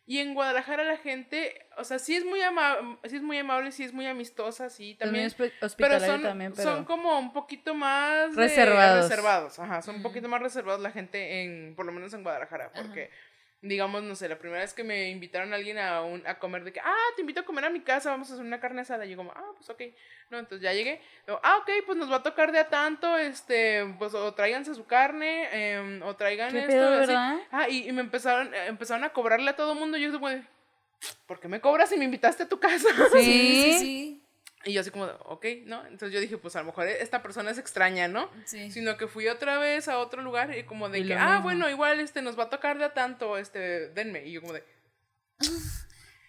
[0.10, 3.72] Y en Guadalajara la gente, o sea, sí es muy, ama sí es muy amable,
[3.72, 5.32] sí es muy amistosa, sí, también.
[5.78, 9.08] pero son, también, son como un poquito más reservados.
[9.08, 12.72] reservados, ajá, son un poquito más reservados la gente en, por lo menos en Guadalajara,
[12.74, 13.12] porque
[13.62, 16.64] digamos, no sé, la primera vez que me invitaron a alguien a, un, a comer,
[16.64, 18.82] de que, ah, te invito a comer a mi casa, vamos a hacer una carne
[18.82, 19.06] asada.
[19.06, 19.82] Y yo como, ah, pues ok.
[20.30, 21.02] No, entonces ya llegué.
[21.28, 24.86] ah, ok, pues nos va a tocar de a tanto, este, pues o tráiganse su
[24.86, 26.72] carne, em, o traigan esto.
[26.72, 27.40] ¿verdad?
[27.52, 29.98] Ah, y, me empezaron, empezaron a cobrarle a todo el mundo.
[29.98, 30.30] Y yo como,
[31.26, 32.88] ¿por qué me cobras si me invitaste a tu casa?
[33.12, 34.19] Sí, sí, sí.
[34.66, 35.86] Y yo así como, ok, ¿no?
[35.86, 38.30] Entonces yo dije, pues a lo mejor esta persona es extraña, ¿no?
[38.46, 38.72] Sí.
[38.72, 42.02] Sino que fui otra vez a otro lugar y como de que, ah, bueno, igual
[42.02, 44.26] este nos va a tocar de a tanto, este, denme.
[44.26, 44.64] Y yo como de...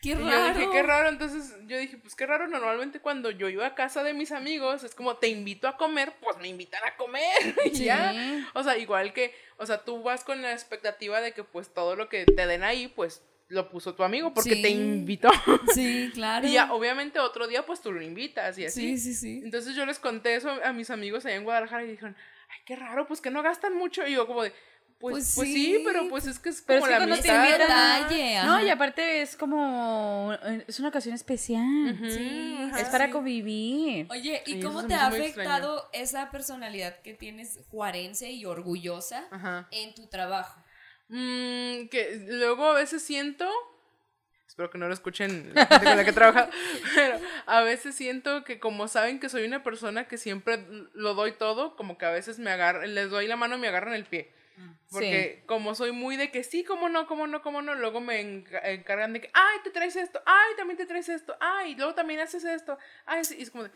[0.03, 0.31] qué raro.
[0.31, 1.09] yo dije, qué raro.
[1.09, 2.47] Entonces yo dije, pues qué raro.
[2.47, 6.14] Normalmente cuando yo iba a casa de mis amigos, es como, te invito a comer,
[6.21, 7.57] pues me invitan a comer.
[7.64, 8.49] y ya.
[8.55, 11.97] O sea, igual que, o sea, tú vas con la expectativa de que pues todo
[11.97, 15.29] lo que te den ahí, pues lo puso tu amigo porque te invitó.
[15.75, 16.47] Sí, claro.
[16.47, 18.97] y ya, obviamente otro día pues tú lo invitas y así.
[18.97, 19.41] Sí, sí, sí.
[19.45, 22.17] Entonces yo les conté eso a mis amigos allá en Guadalajara y dijeron,
[22.49, 24.07] ay, qué raro, pues que no gastan mucho.
[24.07, 24.53] Y yo como de,
[25.01, 28.45] pues, pues, pues sí, pero pues es que es como la amistad.
[28.45, 30.33] no, y aparte es como,
[30.67, 31.99] es una ocasión especial.
[32.11, 34.07] sí, es para convivir.
[34.11, 39.27] Oye, ¿y, cómo te ha afectado esa personalidad que tienes juarense y orgullosa
[39.71, 40.61] en tu trabajo?
[41.12, 43.51] Mmm, que luego a veces siento,
[44.46, 46.51] espero que no lo escuchen la gente con la que trabaja,
[46.94, 51.33] pero a veces siento que como saben que soy una persona que siempre lo doy
[51.33, 54.05] todo, como que a veces me agarran, les doy la mano y me agarran el
[54.05, 54.33] pie.
[54.57, 58.01] Mm, Porque como soy muy de que sí, cómo no, cómo no, cómo no, luego
[58.01, 61.94] me encargan de que, ay, te traes esto, ay, también te traes esto, ay, luego
[61.94, 63.70] también haces esto, ay, y es como de,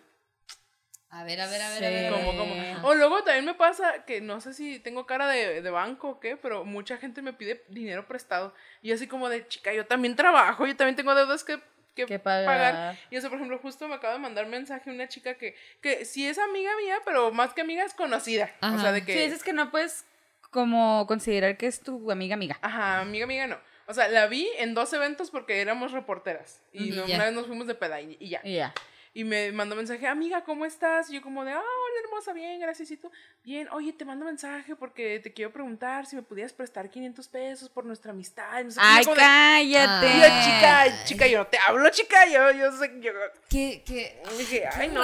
[1.10, 2.12] a ver, a ver, a ver, a ver.
[2.12, 6.08] ¿Cómo, O luego también me pasa que no sé si tengo cara de, de, banco
[6.08, 8.52] o qué, pero mucha gente me pide dinero prestado.
[8.82, 11.60] Y así como de, chica, yo también trabajo, yo también tengo deudas que,
[11.94, 12.98] que pagar.
[13.10, 16.26] Y eso, por ejemplo, justo me acaba de mandar mensaje una chica que, que sí
[16.26, 18.50] es amiga mía, pero más que amiga es conocida.
[18.60, 19.12] O sea, de que...
[19.12, 20.04] Sí, es que no puedes
[20.50, 22.58] como considerar que es tu amiga amiga.
[22.62, 23.58] Ajá, amiga amiga no.
[23.86, 26.62] O sea, la vi en dos eventos porque éramos reporteras.
[26.72, 28.40] Y, una vez nos fuimos de peda y, ya.
[28.44, 28.72] Y ya.
[29.16, 31.08] Y me mandó mensaje, amiga, ¿cómo estás?
[31.08, 31.62] Y yo como de, ah,
[32.04, 32.90] hermosa, bien, gracias.
[32.90, 33.10] Y tú,
[33.42, 37.68] bien, oye, te mando mensaje porque te quiero preguntar si me pudieras prestar 500 pesos
[37.68, 38.44] por nuestra amistad.
[38.78, 40.06] Ay, cállate.
[40.44, 43.12] chica, chica, yo no te hablo, chica, yo, yo sé, yo.
[43.48, 44.22] ¿Qué, qué?
[44.38, 45.02] Dije, ay, no.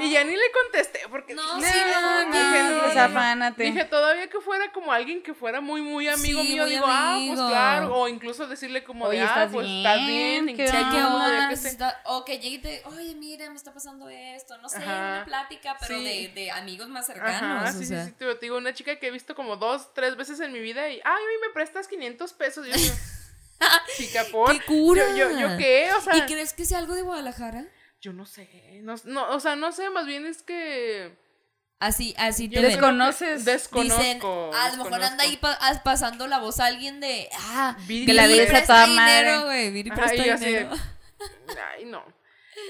[0.00, 1.34] Y ya ni le contesté porque.
[1.34, 5.82] No, sí, no, no, dije, no, Dije, todavía que fuera como alguien que fuera muy,
[5.82, 7.94] muy amigo mío, digo, ah, pues claro.
[7.96, 12.02] O incluso decirle como de, ah, pues estás bien, ¿qué, onda?
[12.04, 15.76] O que llegue y te, oye, mira, me está pasando esto, no sé, una plática,
[15.80, 17.42] pero de, de, amigos más cercanos.
[17.42, 20.40] Ajá, sí, sí, sí, te digo, una chica que he visto como dos, tres veces
[20.40, 22.66] en mi vida y, ay, hoy me prestas 500 pesos.
[22.66, 22.76] Y yo
[23.96, 24.52] chica, por.
[24.52, 25.16] ¡Qué cura!
[25.16, 26.16] Yo, yo, qué, o sea.
[26.16, 27.66] ¿Y crees que sea algo de Guadalajara?
[28.00, 28.48] Yo no sé,
[28.82, 31.16] no, no, o sea, no sé, más bien es que...
[31.78, 33.44] Así, así te desconoces.
[33.44, 34.00] Desconozco.
[34.00, 35.38] Dicen, a lo mejor anda ahí
[35.84, 39.38] pasando la voz a alguien de, ah, que la vida a toda madre.
[39.44, 40.68] Güey, Ay,
[41.76, 42.04] Ay, no.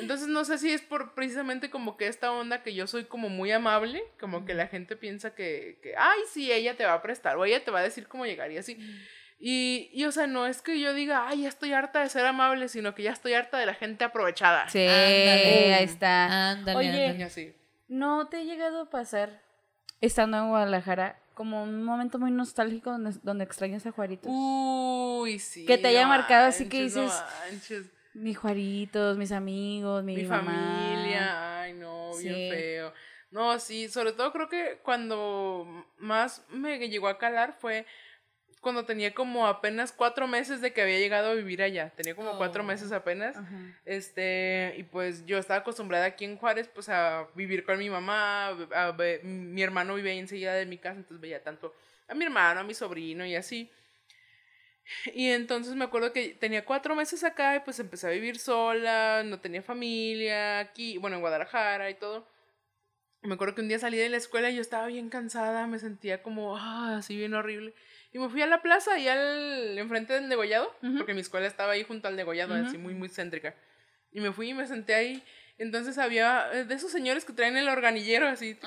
[0.00, 3.28] Entonces no sé si es por precisamente como que esta onda que yo soy como
[3.28, 7.02] muy amable, como que la gente piensa que, que ay, sí, ella te va a
[7.02, 8.78] prestar o ella te va a decir cómo llegar y así.
[9.44, 12.24] Y, y, o sea, no es que yo diga, ay, ya estoy harta de ser
[12.24, 14.68] amable, sino que ya estoy harta de la gente aprovechada.
[14.68, 16.50] Sí, ahí está.
[16.50, 17.52] Ándale, Oye, Así.
[17.88, 19.42] ¿no te ha llegado a pasar,
[20.00, 24.31] estando en Guadalajara, como un momento muy nostálgico donde, donde extrañas a Juaritos?
[24.33, 25.66] Uy, sí.
[25.66, 27.12] Que te haya marcado así que dices...
[28.14, 32.92] Mis Juaritos, mis amigos, mi, mi familia, ay no, bien feo.
[33.31, 37.87] No, sí, sobre todo creo que cuando más me llegó a calar fue
[38.62, 41.90] cuando tenía como apenas cuatro meses de que había llegado a vivir allá.
[41.96, 43.37] Tenía como cuatro oh, meses apenas.
[43.85, 48.51] Este, y pues yo estaba acostumbrada aquí en Juárez, pues a vivir con mi mamá.
[48.72, 51.75] A, mi hermano vive ahí enseguida de mi casa, entonces veía tanto
[52.07, 53.68] a mi hermano, a mi sobrino y así.
[55.14, 59.23] Y entonces me acuerdo que tenía cuatro meses acá y pues empecé a vivir sola,
[59.25, 62.27] no tenía familia aquí, bueno, en Guadalajara y todo.
[63.23, 65.79] Me acuerdo que un día salí de la escuela y yo estaba bien cansada, me
[65.79, 67.73] sentía como, ah, así bien horrible.
[68.12, 71.73] Y me fui a la plaza y al enfrente del degollado, porque mi escuela estaba
[71.73, 73.55] ahí junto al degollado, así muy, muy céntrica.
[74.11, 75.23] Y me fui y me senté ahí.
[75.57, 78.59] Entonces había eh, de esos señores que traen el organillero así.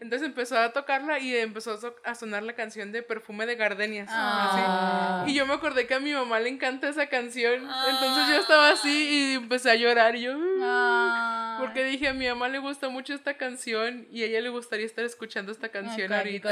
[0.00, 4.08] Entonces empezó a tocarla y empezó a sonar la canción de Perfume de Gardenias.
[4.10, 5.24] Ah.
[5.26, 7.54] Y yo me acordé que a mi mamá le encanta esa canción.
[7.62, 10.38] Entonces yo estaba así y empecé a llorar y yo...
[10.62, 11.47] Ah.
[11.58, 14.86] Porque dije, a mi mamá le gusta mucho esta canción y a ella le gustaría
[14.86, 16.48] estar escuchando esta canción aquí ahorita.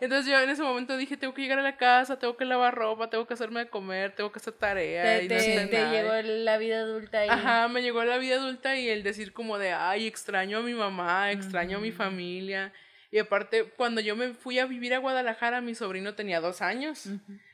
[0.00, 2.74] Entonces yo en ese momento dije, tengo que llegar a la casa, tengo que lavar
[2.74, 5.02] ropa, tengo que hacerme de comer, tengo que hacer tarea.
[5.04, 6.12] Te, y no te- te llegó
[6.44, 7.28] la vida adulta ahí.
[7.30, 10.74] Ajá, me llegó la vida adulta y el decir como de, ay, extraño a mi
[10.74, 12.72] mamá, extraño a mi familia.
[13.10, 17.06] Y aparte, cuando yo me fui a vivir a Guadalajara, mi sobrino tenía dos años.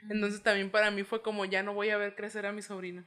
[0.08, 3.04] Entonces también para mí fue como, ya no voy a ver crecer a mi sobrino,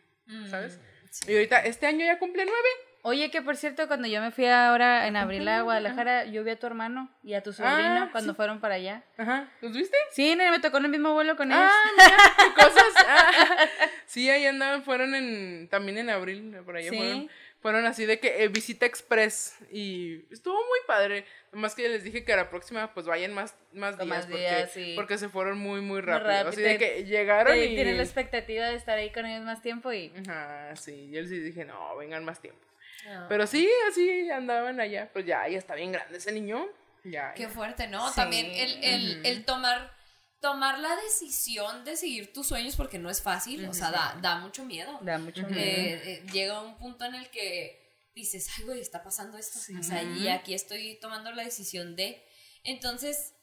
[0.50, 0.80] ¿sabes?
[1.10, 1.32] Sí.
[1.32, 2.70] Y ahorita, este año ya cumple nueve.
[3.06, 6.52] Oye, que por cierto, cuando yo me fui ahora en abril a Guadalajara, yo vi
[6.52, 8.36] a tu hermano y a tu sobrino Ah, cuando sí.
[8.38, 9.04] fueron para allá.
[9.18, 9.98] Ajá, ¿los viste?
[10.12, 11.64] Sí, me tocó en el mismo vuelo con ellos.
[11.70, 12.18] Ah, mira,
[12.56, 12.94] qué cosas.
[13.06, 13.58] Ah,
[14.06, 16.98] sí, ahí andaban, fueron en, también en abril, por allá Sí.
[16.98, 17.30] fueron,
[17.62, 21.26] fueron así de que eh, visita express y estuvo muy padre.
[21.52, 24.26] Nomás que ya les dije que a la próxima pues vayan más, más días, más
[24.28, 24.94] porque, días, sí.
[24.96, 26.30] porque se fueron muy, muy rápido.
[26.30, 26.50] rápido.
[26.52, 27.68] Así de que llegaron y...
[27.76, 30.14] Tienes la expectativa de estar ahí con ellos más tiempo y...
[30.26, 32.60] Ajá, sí, yo sí dije, no, vengan más tiempo.
[33.06, 33.28] No.
[33.28, 36.66] Pero sí, así andaban allá, pues ya, ya está bien grande ese niño.
[37.04, 37.34] Ya.
[37.34, 38.08] Qué fuerte, ¿no?
[38.10, 38.16] Sí.
[38.16, 39.92] También el, el, el tomar,
[40.40, 44.38] tomar la decisión de seguir tus sueños porque no es fácil, o sea, da, da
[44.38, 45.00] mucho miedo.
[45.02, 45.60] Da mucho miedo.
[45.60, 47.82] Eh, eh, llega un punto en el que
[48.16, 49.60] dices, ay, güey, está pasando esto.
[49.80, 52.24] O sea, y aquí estoy tomando la decisión de.
[52.64, 53.34] Entonces,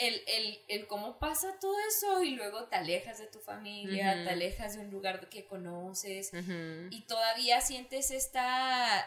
[0.00, 4.30] el, el, el cómo pasa todo eso y luego te alejas de tu familia, te
[4.30, 6.30] alejas de un lugar que conoces
[6.90, 9.06] y todavía sientes esta,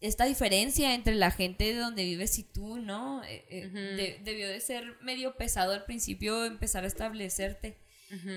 [0.00, 3.22] esta diferencia entre la gente de donde vives y tú, ¿no?
[3.24, 7.78] Eh, eh, de- debió de ser medio pesado al principio empezar a establecerte.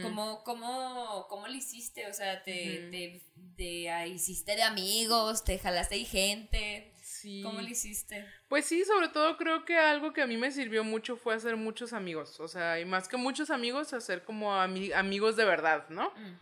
[0.04, 2.06] ¿Cómo, cómo, cómo lo hiciste?
[2.08, 2.92] O sea, te, Ujú.
[2.92, 3.24] te,
[3.58, 6.93] te, ah, hiciste de amigos, te jalaste de gente.
[7.24, 7.42] Sí.
[7.42, 8.26] ¿Cómo lo hiciste?
[8.50, 11.56] Pues sí, sobre todo creo que algo que a mí me sirvió mucho fue hacer
[11.56, 12.38] muchos amigos.
[12.42, 16.10] O sea, y más que muchos amigos, hacer como ami- amigos de verdad, ¿no?
[16.18, 16.40] Mm.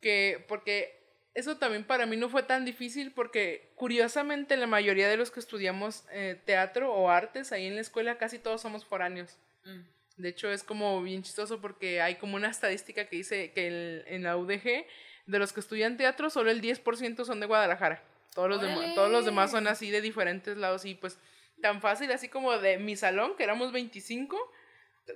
[0.00, 0.98] Que, porque
[1.34, 5.38] eso también para mí no fue tan difícil porque curiosamente la mayoría de los que
[5.38, 9.36] estudiamos eh, teatro o artes ahí en la escuela casi todos somos foráneos.
[9.64, 9.80] Mm.
[10.16, 14.04] De hecho es como bien chistoso porque hay como una estadística que dice que el-
[14.08, 14.86] en la UDG
[15.26, 18.02] de los que estudian teatro solo el 10% son de Guadalajara.
[18.34, 18.94] Todos los, ¡Órale!
[18.94, 21.18] todos los demás son así de diferentes lados y pues
[21.60, 24.38] tan fácil así como de mi salón que éramos 25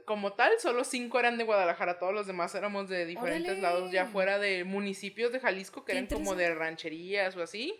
[0.04, 3.62] como tal, solo cinco eran de Guadalajara, todos los demás éramos de diferentes ¡Órale!
[3.62, 7.78] lados, ya fuera de municipios de Jalisco que ¡Qué eran como de rancherías o así,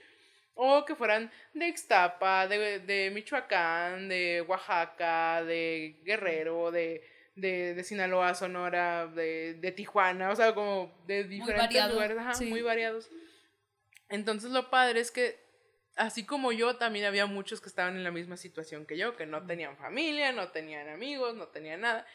[0.55, 7.03] o que fueran de Ixtapa, de, de Michoacán, de Oaxaca, de Guerrero, de,
[7.35, 12.35] de, de Sinaloa, Sonora, de, de Tijuana, o sea, como de diferentes variado, lugares, ajá,
[12.35, 12.47] sí.
[12.47, 13.11] muy variados.
[14.15, 15.43] Entonces lo padre es que
[15.97, 19.27] así como yo, también había muchos que estaban en la misma situación que yo, que
[19.27, 22.07] no tenían familia, no tenían amigos, no tenían nada.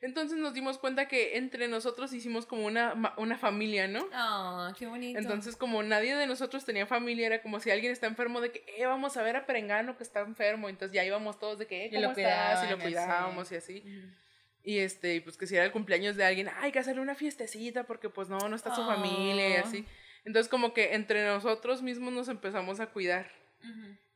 [0.00, 4.06] Entonces nos dimos cuenta que entre nosotros hicimos como una, una familia, ¿no?
[4.12, 5.18] Ah, qué bonito.
[5.18, 8.64] Entonces, como nadie de nosotros tenía familia, era como si alguien está enfermo, de que,
[8.76, 10.68] eh, vamos a ver a Perengano que está enfermo.
[10.68, 12.64] Entonces ya íbamos todos de que, eh, Y lo ¿cómo estás?
[12.68, 13.82] Y lo cuidábamos y así.
[14.62, 17.14] Y este, pues que si era el cumpleaños de alguien, "Ay, hay que hacerle una
[17.14, 19.60] fiestecita porque pues no, no está su familia y Ah.
[19.64, 19.86] así.
[20.24, 23.30] Entonces como que entre nosotros mismos nos empezamos a cuidar.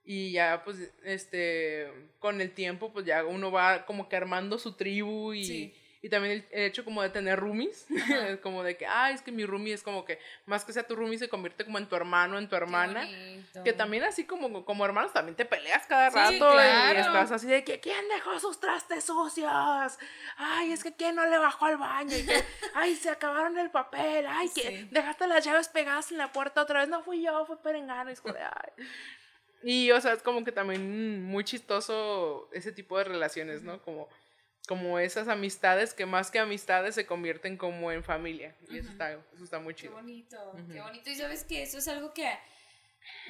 [0.04, 1.86] Y ya, pues, este,
[2.18, 5.74] con el tiempo, pues ya uno va como que armando su tribu y, Sí.
[6.00, 7.86] Y también el, hecho como de tener roomies,
[8.42, 10.94] como de que, ay, es que mi roomie es como que, más que sea tu
[10.94, 13.08] roomie, se convierte como en tu hermano, en tu hermana.
[13.64, 16.98] Que también así como, como hermanos también te peleas cada Sí, rato claro.
[16.98, 19.98] y estás así de que ¿quién dejó sus trastes sucios?
[20.36, 23.70] Ay, es que quién no le bajó al baño y que ay, se acabaron el
[23.70, 24.88] papel, ay, que Sí.
[24.90, 28.12] dejaste las llaves pegadas en la puerta otra vez, no fui yo, fue Perengano, y
[28.12, 28.86] es como de, ay.
[29.62, 33.82] Y o sea, es como que también muy chistoso ese tipo de relaciones, ¿no?
[33.82, 34.08] Como
[34.68, 38.54] como esas amistades que más que amistades se convierten como en familia.
[38.70, 39.94] Y eso está, eso está muy Qué chido.
[39.94, 40.72] bonito, Ujú.
[40.72, 41.10] qué bonito.
[41.10, 42.30] Y sabes que eso es algo que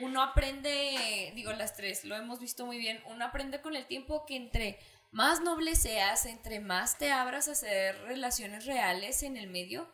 [0.01, 4.27] uno aprende, digo las tres, lo hemos visto muy bien, uno aprende con el tiempo
[4.27, 4.79] que entre
[5.13, 9.89] más noble seas, entre más te abras a hacer relaciones reales en el medio,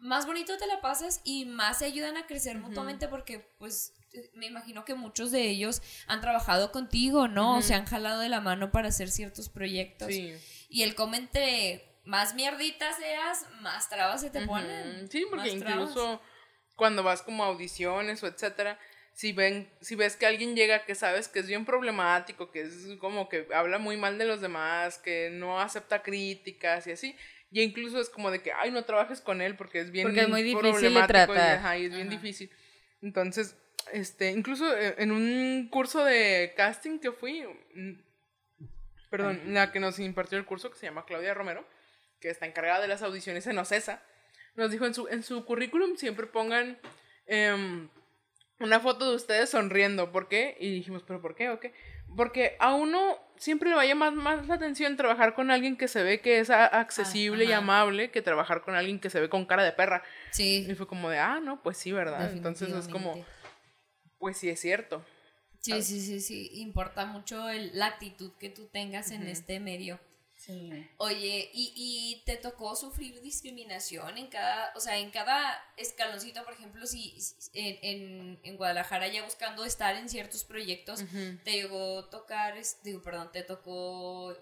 [0.00, 3.94] más bonito te la pasas y más se ayudan a crecer mutuamente porque pues
[4.34, 7.56] me imagino que muchos de ellos han trabajado contigo, ¿no?
[7.56, 10.08] O se han jalado de la mano para hacer ciertos proyectos.
[10.08, 10.34] Sí.
[10.74, 15.08] Y el cómo entre más mierdita seas, más trabas se te ponen.
[15.08, 16.20] Sí, porque incluso
[16.74, 18.76] cuando vas como a audiciones o etcétera,
[19.12, 22.88] si ven, si ves que alguien llega que sabes que es bien problemático, que es
[22.98, 27.16] como que habla muy mal de los demás, que no acepta críticas y así,
[27.52, 30.22] y incluso es como de que, ay, no trabajes con él porque es bien Porque
[30.22, 31.58] es muy difícil de y, tratar.
[31.58, 32.50] ajá, y es bien difícil.
[33.00, 33.56] Entonces,
[33.92, 37.44] este, incluso eh, en un curso de casting que fui,
[39.10, 41.66] perdón, la que nos impartió el curso, que se llama Claudia Romero,
[42.20, 44.02] que está encargada de las audiciones en OCESA,
[44.56, 46.78] nos dijo en su, en su currículum siempre pongan
[47.26, 47.88] em,
[48.60, 50.12] una foto de ustedes sonriendo.
[50.12, 50.56] ¿Por qué?
[50.60, 51.50] Y dijimos, ¿pero por qué?
[51.50, 51.74] ¿O qué?
[52.16, 56.02] Porque a uno siempre le vaya más, más la atención trabajar con alguien que se
[56.02, 59.64] ve que es accesible y amable que trabajar con alguien que se ve con cara
[59.64, 60.02] de perra.
[60.30, 60.66] Sí.
[60.68, 62.32] Y fue como de, ah, no, pues sí, ¿verdad?
[62.32, 63.24] Entonces es como,
[64.18, 65.04] pues sí es cierto.
[65.64, 66.50] Sí, sí, sí, sí.
[66.60, 69.98] Importa mucho la actitud que tú tengas en este medio.
[70.98, 76.52] Oye, ¿y, ¿y, te tocó sufrir discriminación en cada, o sea, en cada escaloncito, por
[76.52, 77.16] ejemplo, si
[77.54, 81.02] en, en, Guadalajara ya buscando estar en ciertos proyectos,
[81.44, 84.36] te llegó a tocar, digo, perdón, te tocó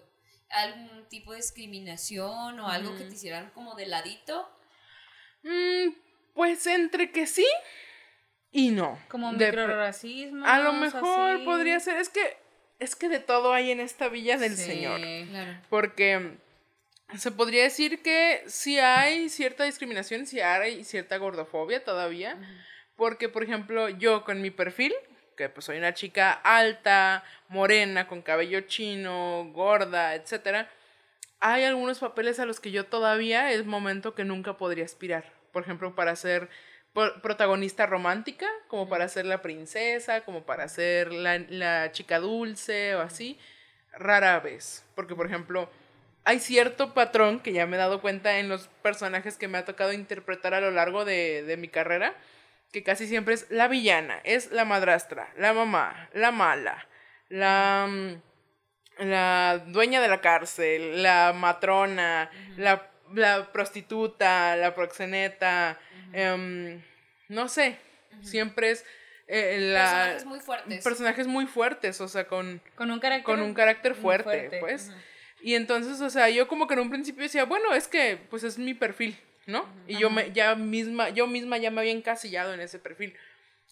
[0.49, 4.49] algún tipo de discriminación o algo que te hicieran como de ladito?
[5.43, 5.93] Mm,
[6.33, 7.47] pues entre que sí
[8.53, 8.97] y no.
[9.09, 10.45] Como microracismo.
[10.45, 12.37] A lo mejor podría ser, es que
[12.79, 15.01] es que de todo hay en esta villa del Señor.
[15.69, 16.37] Porque
[17.17, 22.37] se podría decir que sí hay cierta discriminación, sí hay cierta gordofobia todavía.
[22.95, 24.93] Porque, por ejemplo, yo con mi perfil,
[25.35, 30.67] que pues soy una chica alta, morena, con cabello chino, gorda, etc.
[31.39, 35.31] Hay algunos papeles a los que yo todavía es momento que nunca podría aspirar.
[35.51, 36.49] Por ejemplo, para ser
[36.93, 43.39] protagonista romántica, como para ser la princesa, como para ser la, chica dulce o así,
[43.93, 44.85] rara vez.
[44.95, 45.69] Porque, por ejemplo,
[46.23, 49.65] hay cierto patrón que ya me he dado cuenta en los personajes que me ha
[49.65, 52.13] tocado interpretar a lo largo de, de mi carrera,
[52.71, 56.87] que casi siempre es la villana, es la madrastra, la mamá, la mala,
[57.29, 65.79] la, mm, la dueña de la cárcel, la matrona, la, la prostituta, la proxeneta,
[66.13, 66.81] Em,
[67.27, 67.77] no sé,
[68.21, 68.85] siempre es...
[69.27, 70.83] Eh, la, personajes muy fuertes.
[70.83, 74.91] Personajes muy fuertes, o sea, con, con un carácter, con un carácter fuerte, pues.
[75.41, 78.43] Y entonces, o sea, yo como que en un principio decía, bueno, es que pues
[78.43, 79.65] es mi perfil, ¿no?
[79.87, 83.15] Y yo me, ya misma, yo misma ya me había encasillado en ese perfil.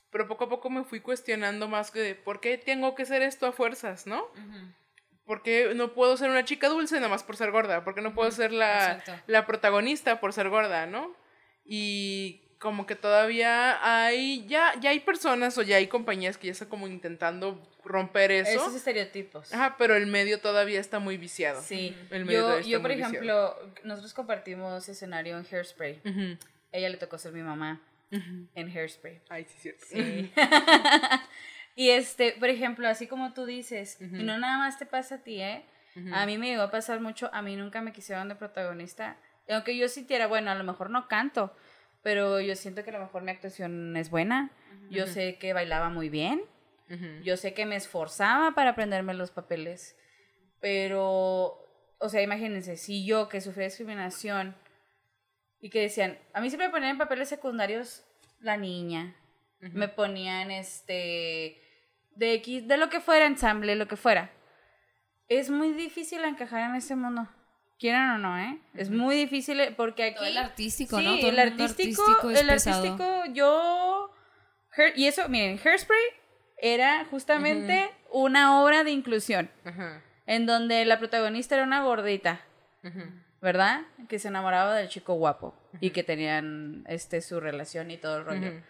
[0.09, 3.45] Pero poco a poco me fui cuestionando más que por qué tengo que ser esto
[3.45, 4.27] a fuerzas, ¿no?
[5.31, 7.85] ¿Por qué no puedo ser una chica dulce nada más por ser gorda?
[7.85, 11.15] ¿Por qué no puedo ser la, la protagonista por ser gorda, ¿no?
[11.63, 16.51] Y como que todavía hay, ya, ya hay personas o ya hay compañías que ya
[16.51, 18.51] están como intentando romper eso.
[18.51, 19.53] Esos estereotipos.
[19.53, 21.61] Ajá, pero el medio todavía está muy viciado.
[21.61, 21.95] Sí.
[22.27, 26.01] yo, yo por ejemplo, nosotros compartimos escenario en Hairspray.
[26.73, 29.21] Ella le tocó ser mi mamá en Hairspray.
[29.29, 29.85] Ay, sí, cierto.
[29.89, 30.29] Sí.
[31.75, 35.23] y este, por ejemplo, así como tú dices, y no nada más te pasa a
[35.23, 35.65] ti, ¿eh?
[36.13, 39.17] A mí me llegó a pasar mucho, a mí nunca me quisieron de protagonista
[39.53, 41.53] aunque yo sintiera, bueno, a lo mejor no canto,
[42.01, 44.51] pero yo siento que a lo mejor mi actuación es buena.
[44.89, 46.41] Yo sé que bailaba muy bien.
[47.23, 49.95] Yo sé que me esforzaba para aprenderme los papeles.
[50.59, 51.65] Pero,
[51.99, 54.55] o sea, imagínense, si yo que sufrí discriminación
[55.61, 58.03] y que decían, a mí siempre me ponían en papeles secundarios
[58.41, 59.15] la niña,
[59.61, 61.61] me ponían este,
[62.15, 64.31] de X, de lo que fuera, ensamble, lo que fuera.
[65.27, 67.29] Es muy difícil encajar en ese mundo
[67.81, 68.59] quieran o no, ¿eh?
[68.75, 70.23] Es muy difícil eh, porque aquí...
[70.23, 71.15] el artístico, sí, ¿no?
[71.15, 74.13] el artístico, el artístico, yo...
[74.95, 75.99] y eso, miren, Hairspray
[76.59, 79.49] era justamente una obra de inclusión,
[80.27, 82.41] en donde la protagonista era una gordita,
[83.41, 83.81] ¿verdad?
[84.07, 88.25] Que se enamoraba del chico guapo y que tenían este, su relación y todo el
[88.25, 88.61] rollo.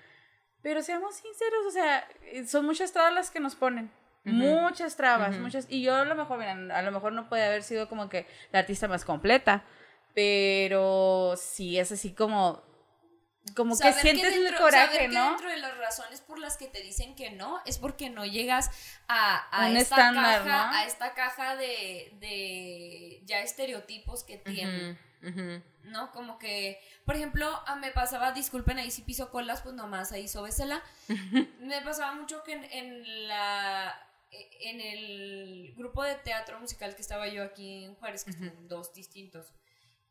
[0.61, 2.07] Pero seamos sinceros, o sea,
[2.47, 3.91] son muchas todas las que nos ponen.
[4.23, 5.65] Muchas trabas, muchas.
[5.67, 8.27] Y yo a lo mejor, miren, a lo mejor no puede haber sido como que
[8.51, 9.63] la artista más completa,
[10.13, 12.61] pero sí es así como
[13.55, 15.23] como que sientes el coraje, ¿no?
[15.23, 18.25] Que dentro de las razones por las que te dicen que no es porque no
[18.25, 18.69] llegas
[19.07, 24.99] a, a esta caja, a esta caja de, de ya estereotipos que tienen.
[25.83, 26.11] ¿No?
[26.11, 27.47] Como que, por ejemplo,
[27.79, 30.81] me pasaba, disculpen ahí si piso colas, pues nomás ahí sóbesela.
[31.59, 37.43] me pasaba mucho que en la en el grupo de teatro musical que estaba yo
[37.43, 39.53] aquí en Juárez, que son dos distintos,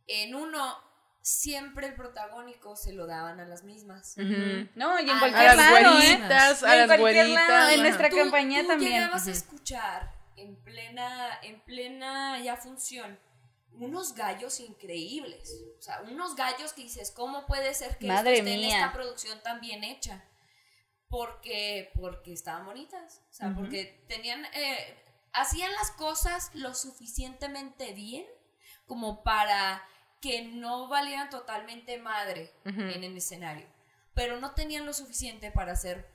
[0.06, 0.78] en uno
[1.22, 4.16] siempre el protagónico se lo daban a las mismas.
[4.74, 6.20] No, y en cualquier lado, ¿eh?
[6.66, 7.72] A las güeritas.
[7.72, 8.92] en nuestra compañía tú también.
[8.92, 13.18] llegabas a escuchar en plena, en plena ya función
[13.72, 15.54] unos gallos increíbles.
[15.78, 19.42] O sea, unos gallos que dices, ¿cómo puede ser que esto esté en esta producción
[19.42, 20.26] tan bien hecha?
[21.10, 28.24] porque, porque estaban bonitas, o sea, porque tenían, eh, hacían las cosas lo suficientemente bien
[28.86, 29.84] como para
[30.20, 33.66] que no valieran totalmente madre en el escenario,
[34.14, 36.08] pero no tenían lo suficiente para hacer,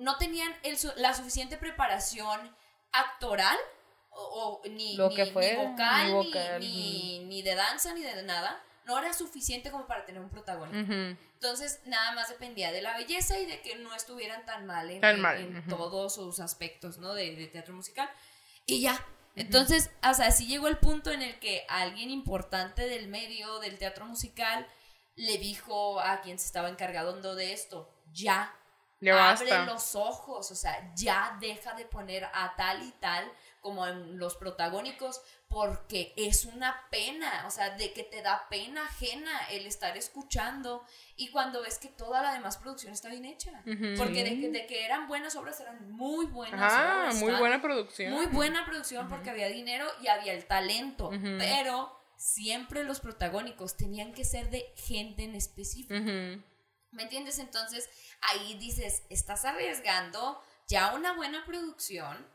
[0.00, 2.56] no tenían el, la suficiente preparación
[2.92, 3.58] actoral
[4.16, 9.86] o, ni, ni, vocal, ni, ni, de danza, ni de nada, no era suficiente como
[9.86, 10.92] para tener un protagónico.
[11.34, 15.04] Entonces, nada más dependía de la belleza y de que no estuvieran tan mal en,
[15.04, 17.14] en, todos sus aspectos, ¿no?
[17.14, 18.08] De, de, teatro musical.
[18.66, 19.04] Y ya.
[19.36, 23.78] Entonces, o sea, sí llegó el punto en el que alguien importante del medio, del
[23.78, 24.66] teatro musical,
[25.16, 28.54] le dijo a quien se estaba encargando de esto, ya,
[29.12, 33.30] abre los ojos, o sea, ya deja de poner a tal y tal
[33.64, 38.84] como en los protagónicos, porque es una pena, o sea, de que te da pena
[38.84, 40.84] ajena el estar escuchando
[41.16, 43.62] y cuando ves que toda la demás producción está bien hecha,
[43.96, 48.12] porque de que, eran buenas obras, eran muy buenas ah, muy buena producción.
[48.12, 54.12] Muy buena producción porque había dinero y había el talento, pero siempre los protagónicos tenían
[54.12, 55.94] que ser de gente en específico.
[55.94, 57.38] ¿Me entiendes?
[57.38, 57.88] Entonces
[58.20, 60.38] ahí dices, estás arriesgando
[60.68, 62.33] ya una buena producción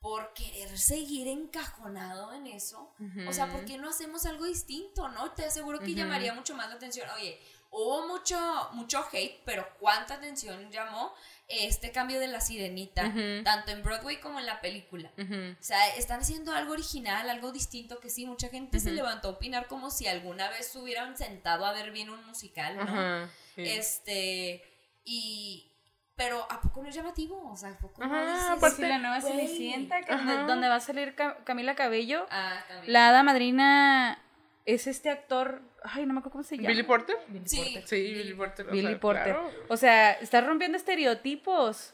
[0.00, 2.92] por querer seguir encajonado en eso.
[3.28, 5.32] O sea, ¿por qué no hacemos algo distinto, no?
[5.32, 7.08] Te aseguro que llamaría mucho más la atención.
[7.16, 7.40] Oye,
[7.70, 8.38] hubo mucho,
[8.72, 11.12] mucho hate, pero ¿cuánta atención llamó
[11.48, 13.12] este cambio de la sirenita?
[13.44, 15.10] Tanto en Broadway como en la película.
[15.18, 19.32] O sea, están haciendo algo original, algo distinto que sí, mucha gente se levantó a
[19.32, 23.28] opinar como si alguna vez se hubieran sentado a ver bien un musical, ¿no?
[23.56, 24.62] Este,
[25.04, 25.72] y,
[26.16, 27.50] pero ¿a poco no es llamativo?
[27.50, 30.00] O sea, ¿a poco no ah, pues la nueva Cenicienta,
[30.46, 31.14] donde, va a salir
[31.44, 32.26] Camila Cabello.
[32.30, 34.18] Ah, La hada madrina
[34.64, 36.68] es este actor, ay, no me acuerdo cómo se llama.
[36.68, 37.16] ¿Billy Porter?
[37.28, 37.56] Billy sí.
[37.58, 37.86] Porter.
[37.86, 38.66] Sí, Billy Porter.
[38.70, 39.36] Billy Porter.
[39.68, 41.92] O sea, está rompiendo estereotipos.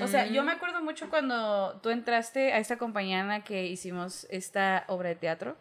[0.00, 4.84] O sea, yo me acuerdo mucho cuando tú entraste a esta compañía que hicimos esta
[4.86, 5.56] obra de teatro.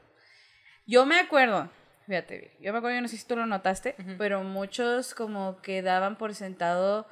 [0.85, 1.71] Yo me acuerdo,
[2.05, 5.81] fíjate, yo me acuerdo, yo no sé si tú lo notaste, pero muchos como que
[5.81, 7.07] daban por sentado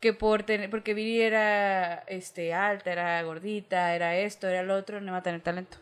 [0.00, 5.00] que por tener, porque Viri era este, alta, era gordita, era esto, era lo otro,
[5.00, 5.78] no iba a tener talento.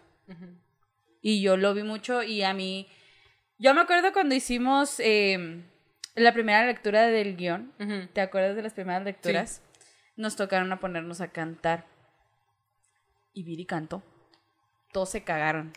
[1.20, 2.88] Y yo lo vi mucho y a mí,
[3.58, 5.64] yo me acuerdo cuando hicimos em,
[6.14, 7.72] la primera lectura del guion,
[8.12, 9.62] ¿te acuerdas de las primeras lecturas?
[10.16, 11.84] Nos tocaron a ponernos a cantar.
[13.34, 14.02] Y Viri cantó.
[14.92, 15.74] Todos se cagaron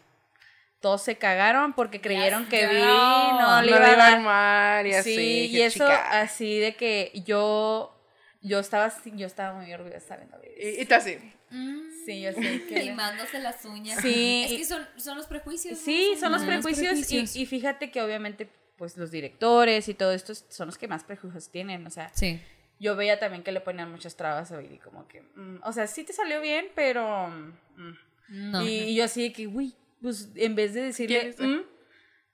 [0.79, 4.87] todos se cagaron porque creyeron que Viri no, le iba a dar.
[4.87, 5.15] y así.
[5.15, 7.98] Sí, y eso así de que yo
[8.41, 11.17] yo estaba, yo estaba muy orgullosa viendo Y, y así.
[11.49, 11.79] Mm.
[12.05, 12.83] Sí, yo sé que...
[12.83, 14.01] Limándose las uñas.
[14.01, 14.45] Sí.
[14.45, 15.77] Es que son, son los prejuicios.
[15.77, 20.67] Sí, son los prejuicios, Y, fíjate que obviamente pues los directores y todo esto son
[20.67, 22.11] los que más prejuicios tienen, o sea.
[22.13, 22.41] Sí.
[22.79, 25.85] Yo veía también que le ponían muchas trabas a y como que, mm, o sea,
[25.85, 27.27] sí te salió bien, pero...
[27.27, 27.93] Mm,
[28.29, 28.63] no.
[28.63, 31.35] Y, yo así de que, uy, pues en vez de decirle,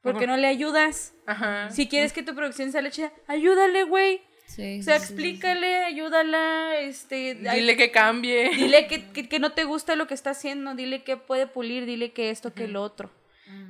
[0.04, 1.16] ¿por qué no le ayudas?
[1.26, 1.72] Ajá.
[1.72, 7.36] Si quieres que tu producción sea chida, ayúdale, güey o sea, explícale, ayúdala, este...
[7.36, 8.52] Dile que cambie.
[8.56, 12.30] Dile que, no te gusta lo que está haciendo, dile que puede pulir, dile que
[12.30, 13.12] esto, que lo otro.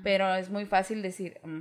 [0.04, 1.60] Pero es muy fácil decir, mm,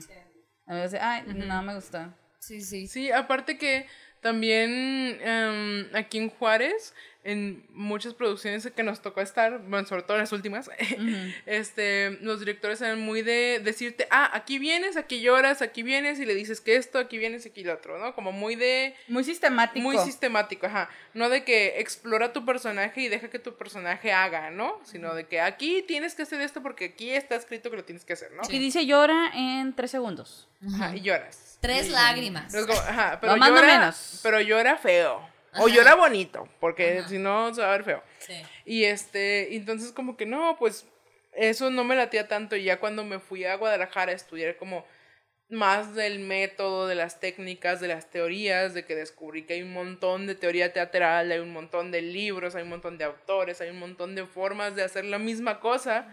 [1.01, 2.17] ay, no me gusta.
[2.39, 2.87] Sí, sí.
[2.87, 3.87] Sí, aparte que
[4.21, 6.95] también em, aquí en Juárez
[7.25, 10.71] en muchas producciones que nos tocó estar, bueno, sobre todo en las últimas,
[11.47, 16.27] este, los directores eran muy de decirte, ah, aquí vienes, aquí lloras, aquí vienes y
[16.27, 18.15] le dices que esto, aquí vienes, aquí lo otro, ¿no?
[18.15, 18.95] Como muy de...
[19.09, 19.81] Muy sistemático.
[19.81, 20.91] Muy sistemático, ajá.
[21.15, 24.79] No de que explora tu personaje y deja que tu personaje haga, ¿no?
[24.85, 28.05] Sino de que aquí tienes que hacer esto porque aquí está escrito que lo tienes
[28.05, 28.43] que hacer, ¿no?
[28.51, 30.47] Y dice llora en tres segundos.
[30.75, 31.59] Ajá, y lloras.
[31.61, 32.55] Tres lágrimas.
[32.55, 34.21] ajá, pero, llora, menos.
[34.23, 35.34] pero llora feo.
[35.59, 38.03] O llora bonito, porque si no se va a ver feo.
[38.19, 38.35] Sí.
[38.65, 40.87] Y este, entonces como que no, pues
[41.33, 42.57] eso no me latía tanto.
[42.57, 44.85] Y ya cuando me fui a Guadalajara a estudiar como
[45.49, 49.73] más del método, de las técnicas, de las teorías, de que descubrí que hay un
[49.73, 53.71] montón de teoría teatral, hay un montón de libros, hay un montón de autores, hay
[53.71, 56.09] un montón de formas de hacer la misma cosa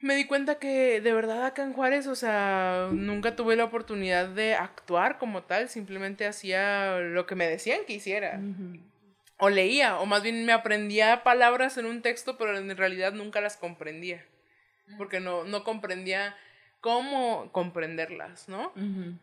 [0.00, 4.28] me di cuenta que de verdad acá en Juárez, o sea, nunca tuve la oportunidad
[4.28, 8.40] de actuar como tal, simplemente hacía lo que me decían que hiciera.
[9.38, 13.40] O leía, o más bien me aprendía palabras en un texto, pero en realidad nunca
[13.40, 14.24] las comprendía.
[14.98, 16.36] Porque no, no comprendía
[16.80, 18.72] cómo comprenderlas, ¿no?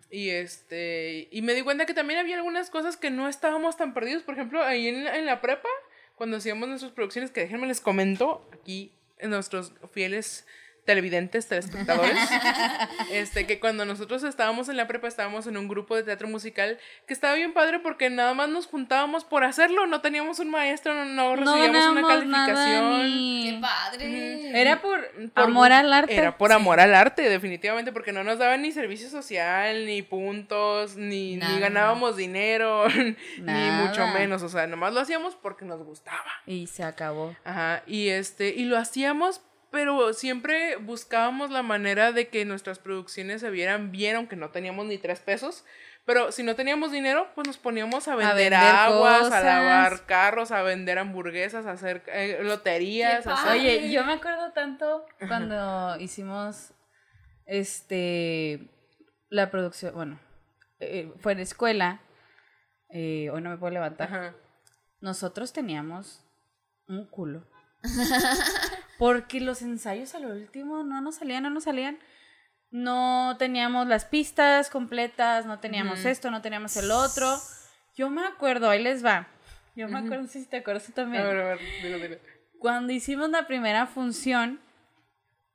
[0.10, 3.94] Y este, y me di cuenta que también había algunas cosas que no estábamos tan
[3.94, 4.24] perdidos.
[4.24, 5.70] Por ejemplo, ahí en, en la prepa,
[6.16, 10.46] cuando hacíamos nuestras producciones, que déjenme les comento aquí en nuestros fieles
[10.86, 12.18] televidentes, telespectadores,
[13.12, 16.78] este, que cuando nosotros estábamos en la prepa estábamos en un grupo de teatro musical
[17.08, 20.94] que estaba bien padre porque nada más nos juntábamos por hacerlo, no teníamos un maestro,
[20.94, 23.02] no, no recibíamos una calificación.
[23.44, 24.62] ¡Qué padre!
[24.62, 26.16] Era por, amor al arte.
[26.16, 30.98] Era por amor al arte, definitivamente, porque no nos daban ni servicio social, ni puntos,
[30.98, 32.88] ni, ni ganábamos dinero,
[33.40, 36.32] ni mucho menos, o sea, nomás lo hacíamos porque nos gustaba.
[36.46, 37.36] Y se acabó.
[37.46, 39.42] Ajá, y este, y lo hacíamos
[39.74, 44.86] pero siempre buscábamos la manera de que nuestras producciones se vieran bien, aunque no teníamos
[44.86, 45.66] ni tres pesos.
[46.06, 50.52] Pero si no teníamos dinero, pues nos poníamos a vender, vender aguas, a lavar carros,
[50.52, 53.26] a vender hamburguesas, a hacer eh, loterías.
[53.26, 53.52] A hacer-.
[53.54, 56.72] Oye, yo me acuerdo tanto cuando hicimos
[57.48, 58.70] este
[59.30, 60.20] la producción, bueno,
[60.82, 62.00] eh, fue en escuela,
[62.90, 64.08] eh, hoy no me puedo levantar.
[64.08, 64.36] Ajá.
[65.02, 66.24] Nosotros teníamos
[66.88, 67.52] un culo.
[68.98, 72.00] Porque los ensayos a lo último no nos salían, no nos salían.
[72.72, 77.38] No teníamos las pistas completas, no teníamos esto, no teníamos el otro.
[77.96, 79.28] Yo me acuerdo, ahí les va.
[79.76, 81.24] Yo me acuerdo, no sé si te acuerdas tú A también.
[81.24, 82.18] ver, a ver, dilo, dilo.
[82.60, 84.60] Cuando hicimos la primera función,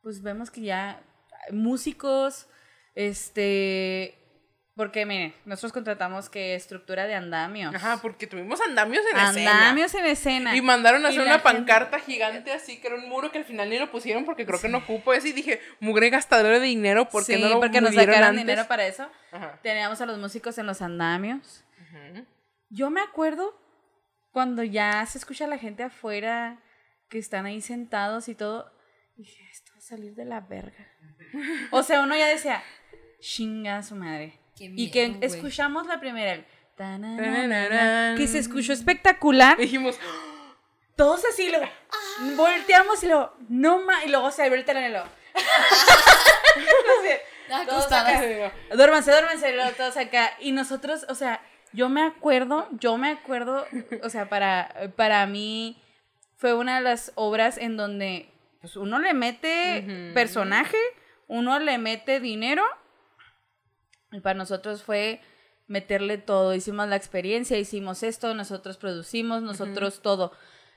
[0.03, 1.01] pues vemos que ya
[1.51, 2.47] músicos,
[2.95, 4.17] este,
[4.79, 7.75] porque miren, nosotros contratamos que estructura de andamios.
[7.75, 9.51] Ajá, porque tuvimos andamios en escena.
[9.59, 10.57] andamios en escena.
[10.57, 13.39] Y mandaron a Y hacer una gente- pancarta gigante así, que era un muro que
[13.39, 15.13] al final ni lo pusieron porque creo que no cupo.
[15.13, 18.39] Y así dije, mugre gastador de dinero, porque sí, no lo porque nos sacaron antes?
[18.47, 19.11] dinero para eso.
[19.33, 19.59] Ajá.
[19.63, 21.65] Teníamos a los músicos en los andamios.
[22.71, 23.55] Yo me acuerdo
[24.31, 26.63] cuando ya se escucha a la gente afuera
[27.11, 28.71] que están ahí sentados y todo.
[29.17, 30.87] Dije, esto va a salir de la verga.
[31.73, 32.63] O sea, uno ya decía,
[33.21, 34.39] chinga su madre.
[34.59, 35.31] Qué y que miedo, güey.
[35.31, 36.45] escuchamos la primera, el
[36.77, 39.57] tananana, que se escuchó espectacular.
[39.57, 39.99] Dijimos,
[40.97, 41.61] Todos así lo
[42.37, 45.05] volteamos y lo, no más, y luego se abrió el telón y lo.
[47.51, 47.65] Ah,
[48.75, 50.33] Duérmanse, duérmanse, y luego todos acá.
[50.41, 51.41] Y nosotros, o sea,
[51.73, 53.67] yo me acuerdo, yo me acuerdo,
[54.03, 55.81] o sea, para, para mí
[56.37, 58.29] fue una de las obras en donde
[58.61, 60.15] pues, uno le mete Ujú.
[60.15, 60.79] personaje,
[61.27, 62.65] uno le mete dinero.
[64.13, 65.21] Y para nosotros fue
[65.67, 66.55] meterle todo.
[66.55, 70.33] Hicimos la experiencia, hicimos esto, nosotros producimos, nosotros todo.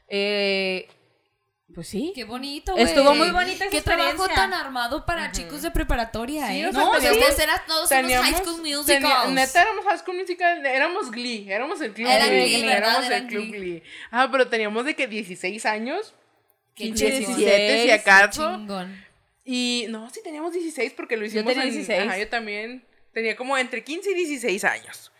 [0.09, 0.87] Eh,
[1.73, 2.11] pues sí.
[2.13, 2.83] Qué bonito, güey.
[2.83, 6.67] Estuvo muy bonita Qué trabajo tan armado para chicos de preparatoria, Sí, ¿eh?
[6.67, 9.29] o sea, no, teníamos- ustedes eran todos unos teníamos, High School tenía- Musicals.
[9.31, 12.77] neta éramos High School Musical, éramos Glee, éramos el club Eran Glee, Glee, ¿verdad?
[12.89, 13.57] éramos Eran el club Glee.
[13.59, 13.83] Glee.
[14.11, 16.13] Ah, pero teníamos de que 16 años,
[16.75, 17.83] Qué 17 chingón.
[17.83, 18.51] si acaso.
[18.57, 19.05] Chingón.
[19.45, 22.01] Y no, sí teníamos 16 porque lo hicimos tenía en- 16.
[22.09, 25.11] Ajá, yo también tenía como entre 15 y 16 años.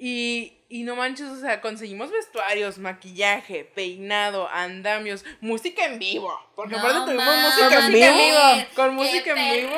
[0.00, 6.32] Y, y no manches, o sea, conseguimos vestuarios, maquillaje, peinado, andamios, música en vivo.
[6.54, 8.68] Porque No aparte tuvimos música en música en vivo.
[8.76, 9.76] Con ¡Qué música en vivo.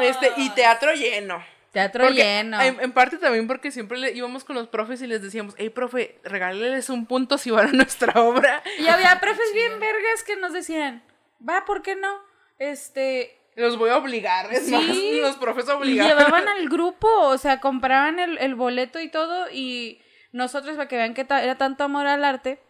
[0.00, 1.44] Este, y teatro lleno.
[1.70, 2.60] Teatro Porque, lleno.
[2.62, 5.68] En, en parte también porque siempre le, íbamos con los profes y les decíamos, hey,
[5.68, 8.62] profe, regáleles un punto si van a nuestra obra.
[8.78, 11.02] Y había profes bien vergas que nos decían,
[11.46, 12.22] va, ¿por qué no?
[12.58, 14.72] Este, Los voy a obligar, es Sí.
[14.72, 14.84] más,
[15.22, 16.16] los profes y obligaban.
[16.16, 20.00] llevaban al grupo, o sea, compraban el, el boleto y todo, y
[20.32, 22.60] nosotros, para que vean que ta- era tanto amor al arte,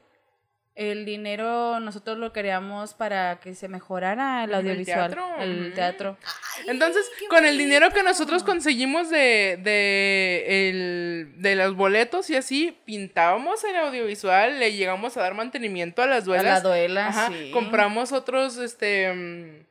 [0.77, 6.17] el dinero nosotros lo queríamos para que se mejorara el El audiovisual, teatro, el teatro.
[6.57, 12.37] Ay, Entonces, con el dinero que nosotros conseguimos de, de, el- de los boletos y
[12.37, 16.63] así, pintábamos el audiovisual, le llegamos a dar mantenimiento a las A duelas.
[16.63, 17.51] la duela, Ajá, sí.
[17.53, 19.67] compramos otros, este, mm,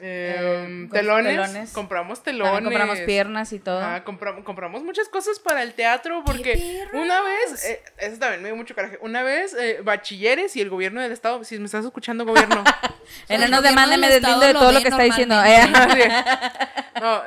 [0.00, 1.72] eh, Eh, pues, telones, telones.
[1.72, 2.64] compramos También telones.
[2.64, 3.80] compramos piernas y todo.
[3.80, 8.48] Ajá, compramos, compramos muchas cosas para el teatro porque una vez, eh, eso también me
[8.48, 11.84] dio mucho coraje, una vez eh, bachilleres y el gobierno del estado, si me estás
[11.84, 12.64] escuchando gobierno,
[13.28, 15.42] no el nos del me deslindo de lo todo lo ve que está diciendo.
[15.44, 15.60] Eh,
[17.00, 17.22] no,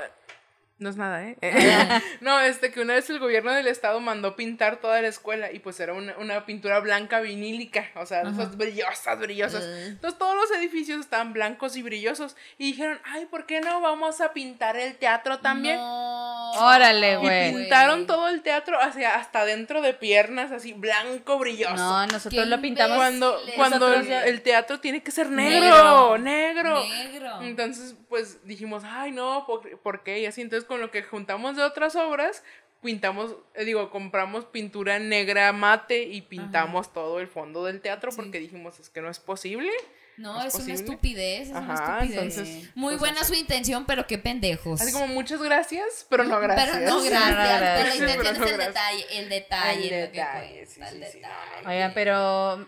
[0.77, 1.37] no es nada, ¿eh?
[2.21, 5.59] no, este, que una vez el gobierno del estado mandó pintar toda la escuela y
[5.59, 9.63] pues era una, una pintura blanca vinílica, o sea, esas brillosas, brillosas.
[9.63, 14.19] Entonces todos los edificios estaban blancos y brillosos y dijeron, ay, ¿por qué no vamos
[14.19, 15.77] a pintar el teatro también?
[15.77, 16.51] No.
[16.51, 17.53] Órale, Y güey.
[17.53, 21.75] pintaron todo el teatro hacia, hasta dentro de piernas, así, blanco, brilloso.
[21.75, 22.97] No, nosotros lo pintamos.
[22.97, 26.83] cuando cuando el, teatro tiene que ser negro, negro.
[26.85, 27.41] Negro.
[27.41, 30.19] Entonces, pues dijimos, ay, no, ¿por, por qué?
[30.19, 32.43] Y así, entonces con lo que juntamos de otras obras,
[32.83, 38.17] pintamos, eh, digo, compramos pintura negra mate y pintamos todo el fondo del teatro Sí.
[38.17, 39.71] porque dijimos, es que no es posible.
[40.17, 42.11] No, ¿Es es, una estupidez, es una estupidez.
[42.35, 43.33] entonces, Muy pues, buena así.
[43.33, 44.79] su intención, pero qué pendejos.
[44.79, 46.69] Así como muchas gracias, pero no gracias.
[46.77, 47.59] Pero no gracias.
[47.59, 50.95] pero la intención Pero es el detalle, el detalle, El lo que detalle, cuesta, sí,
[50.95, 51.67] el sí, sí, no, detalle.
[51.75, 52.67] Oigan, pero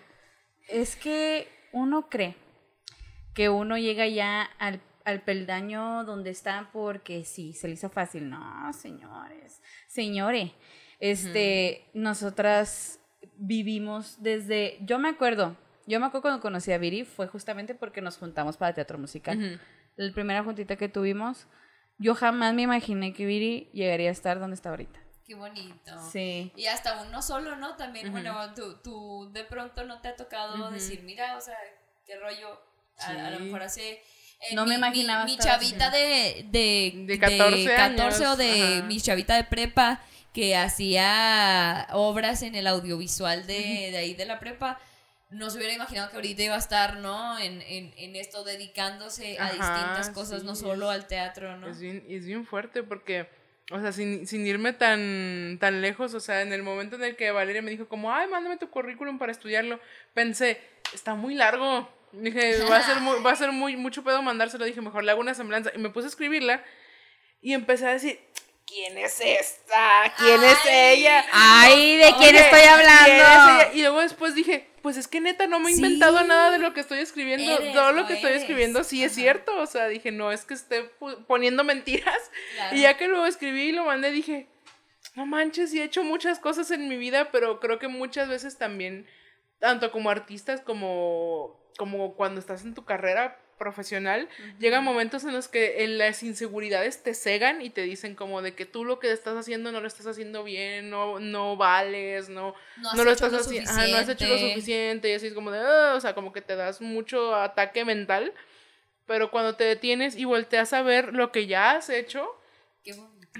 [0.67, 2.35] es que uno cree
[3.33, 8.29] que uno llega ya al, al peldaño donde está porque sí, se le hizo fácil.
[8.29, 10.51] No, señores, señores,
[10.99, 12.99] este, nosotras
[13.37, 15.55] vivimos desde, yo me acuerdo,
[15.85, 19.61] yo me acuerdo cuando conocí a Viri fue justamente porque nos juntamos para teatro musical.
[19.95, 21.47] La primera juntita que tuvimos,
[21.97, 24.99] yo jamás me imaginé que Viri llegaría a estar donde está ahorita.
[25.25, 26.09] Qué bonito.
[26.11, 26.51] Sí.
[26.57, 27.77] Y hasta uno solo, ¿no?
[27.77, 31.55] También, bueno, tú, tú de pronto no te ha tocado decir, mira, o sea,
[32.05, 32.59] qué rollo
[32.97, 34.01] A, a lo mejor hace...
[34.41, 38.85] eh, No me imaginaba Mi, mi chavita de, de, De 14 años, o de ajá.
[38.87, 40.01] mi chavita de prepa
[40.33, 44.79] que hacía obras en el audiovisual de, de ahí de la prepa.
[45.29, 47.37] No se hubiera imaginado que ahorita iba a estar, ¿no?
[47.39, 51.67] En, en, en esto, dedicándose a Ajá, distintas cosas, no solo es- al teatro, ¿no?
[51.69, 53.27] Es bien, es bien fuerte porque,
[53.71, 57.15] o sea, sin, sin irme tan, tan lejos, o sea, en el momento en el
[57.17, 59.81] que Valeria me dijo como, ay, mándame tu currículum para estudiarlo,
[60.13, 60.61] pensé,
[60.93, 61.89] está muy largo.
[62.11, 64.65] Dije, va a ser, muy, va a ser muy, mucho pedo mandárselo.
[64.65, 65.71] Dije, mejor le hago una semblanza.
[65.75, 66.63] Y me puse a escribirla
[67.41, 68.19] y empecé a decir,
[68.65, 70.13] ¿quién es esta?
[70.17, 70.97] ¿Quién es Ay.
[70.99, 71.25] ella?
[71.31, 73.61] Ay, ¿de quién Oye, estoy ¿quién es hablando?
[73.61, 73.73] ella?
[73.73, 75.79] Y luego después dije, pues es que neta no me he Sí.
[75.83, 77.51] inventado nada de lo que estoy escribiendo.
[77.59, 78.41] Eres, Todo lo que estoy eres.
[78.43, 79.21] escribiendo sí es Ajá.
[79.21, 79.57] cierto.
[79.59, 80.83] O sea, dije, no es que esté
[81.27, 82.31] poniendo mentiras.
[82.55, 82.75] Claro.
[82.75, 84.47] Y ya que lo escribí y lo mandé, dije,
[85.15, 88.57] no manches, y he hecho muchas cosas en mi vida, pero creo que muchas veces
[88.57, 89.07] también,
[89.59, 94.29] tanto como artistas como, como cuando estás en tu carrera profesional,
[94.59, 98.53] llegan momentos en los que eh, las inseguridades te cegan y te dicen como de
[98.53, 102.53] que tú lo que estás haciendo no lo estás haciendo bien, no, no vales, no,
[102.93, 105.09] No lo estás haciendo, no has hecho lo suficiente.
[105.09, 108.31] y así es como de, "Ah", o sea, como que te das mucho ataque mental,
[109.07, 112.39] pero cuando te detienes y volteas a ver lo que ya has hecho,
[112.83, 112.93] Qué.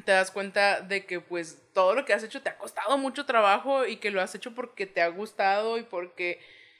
[0.06, 3.26] Te das cuenta de que pues todo lo que has hecho te ha costado mucho
[3.26, 6.40] trabajo y que lo has hecho porque te ha gustado y porque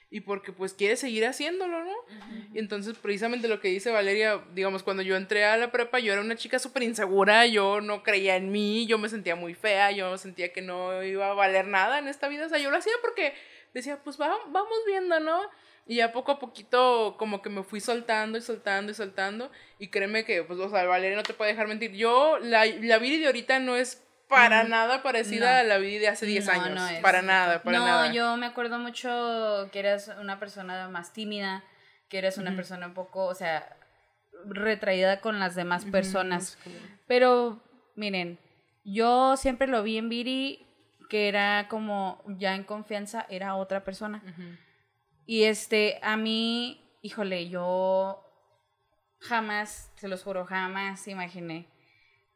[0.10, 1.94] y porque pues quieres seguir haciéndolo, ¿no?
[2.54, 6.14] Y entonces precisamente lo que dice Valeria, digamos, cuando yo entré a la prepa, yo
[6.14, 9.92] era una chica súper insegura, yo no creía en mí, yo me sentía muy fea,
[9.92, 12.78] yo sentía que no iba a valer nada en esta vida, o sea, yo lo
[12.78, 13.34] hacía porque
[13.74, 15.42] decía, pues va- vamos viendo, ¿no?
[15.88, 19.50] Y ya poco a poquito como que me fui soltando y soltando y soltando.
[19.80, 21.92] Y créeme que, pues, o sea, Valeria no te puede dejar mentir.
[21.94, 25.60] Yo, la, la Viri de ahorita no es para nada parecida No.
[25.60, 26.70] a la Viri de hace 10 No, años.
[26.76, 27.00] no es.
[27.00, 28.12] para nada, para no, nada.
[28.12, 31.64] yo me acuerdo mucho que eras una persona más tímida,
[32.10, 33.78] que eras una persona un poco, o sea,
[34.46, 36.58] retraída con las demás personas.
[37.08, 37.62] Pero,
[37.96, 38.38] miren,
[38.84, 40.66] yo siempre lo vi en Viri,
[41.10, 44.22] que era como ya en confianza, era otra persona.
[44.26, 44.44] Ujú.
[45.28, 48.24] Y este, a mí, híjole, yo
[49.20, 51.68] jamás, se los juro, jamás imaginé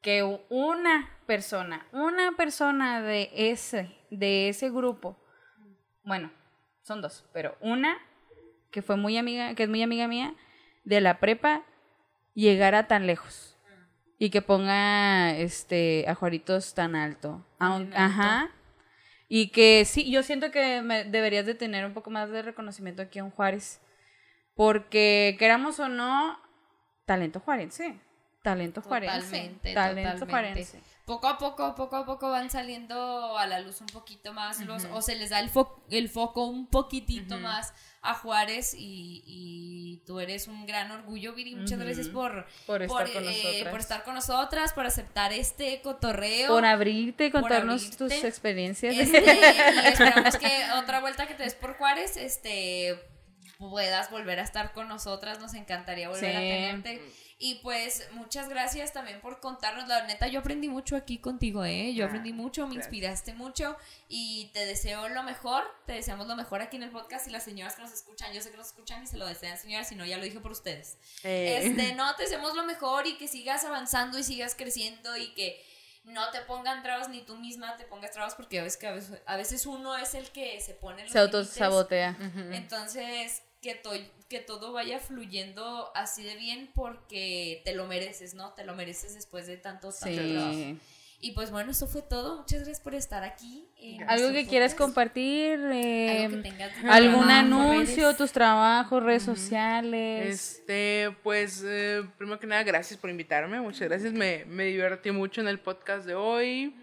[0.02, 5.18] que una persona, una persona de ese, de ese grupo,
[6.04, 6.32] bueno,
[6.82, 7.98] son dos, pero una
[8.72, 10.34] que fue muy amiga, que es muy amiga mía,
[10.84, 11.64] de la prepa,
[12.34, 13.58] llegara tan lejos.
[14.18, 17.44] Y que ponga este a Juaritos tan alto.
[17.58, 18.52] Aun- ajá.
[19.34, 23.02] Y que sí, yo siento que me- deberías de tener un poco más de reconocimiento
[23.02, 23.80] aquí en Juárez.
[24.56, 26.38] Porque queramos o no,
[27.06, 27.96] talento juarense.
[28.44, 29.18] Talento juarense.
[29.22, 30.66] Totalmente, talento totalmente.
[30.66, 30.82] juarense.
[31.12, 34.86] Poco a poco, poco a poco van saliendo a la luz un poquito más los,
[34.86, 39.98] o se les da el, fo- el foco un poquitito más a Juárez y, y
[40.06, 41.56] tú eres un gran orgullo, Viri.
[41.56, 43.72] Muchas gracias por, Por estar con eh, nosotras.
[43.72, 46.48] por estar con nosotras, por aceptar este cotorreo.
[46.48, 48.96] Por abrirte y contarnos tus experiencias.
[48.98, 52.98] Este, y esperamos que otra vuelta que te des por Juárez, este
[53.58, 57.02] puedas volver a estar con nosotras, nos encantaría volver a tenerte.
[57.44, 61.92] Y pues muchas gracias también por contarnos, la neta yo aprendí mucho aquí contigo, eh.
[61.96, 62.86] Yo Ah, aprendí mucho, me gracias.
[62.94, 63.76] inspiraste mucho
[64.08, 67.44] y te deseo lo mejor, te deseamos lo mejor aquí en el podcast y las
[67.44, 69.96] señoras que nos escuchan, yo sé que nos escuchan y se lo desean señoras, si
[69.96, 71.00] no ya lo dije por ustedes.
[71.24, 75.34] Eh, Este, no, te deseamos lo mejor y que sigas avanzando y sigas creciendo y
[75.34, 75.66] que
[76.04, 78.92] no te pongan trabas ni tú misma te pongas trabas porque a veces, que a
[78.92, 82.16] veces, a veces uno es el que se pone los Se autosabotea.
[82.52, 83.82] Entonces, que,
[84.32, 88.54] que todo vaya fluyendo así de bien porque te lo mereces, ¿no?
[88.54, 90.54] Te lo mereces después de tanto, tanto trabajo.
[90.54, 90.80] Sí.
[91.24, 92.38] Y pues bueno, eso fue todo.
[92.38, 93.68] Muchas gracias por estar aquí.
[94.08, 98.18] Algo que quieras compartir, eh, Algo que tengas algún trabajo, anuncio, redes.
[98.18, 100.28] tus trabajos, redes sociales.
[100.30, 103.60] Este, pues, eh, primero que nada, gracias por invitarme.
[103.62, 104.14] Muchas gracias.
[104.14, 106.74] Me, me divertí mucho en el podcast de hoy.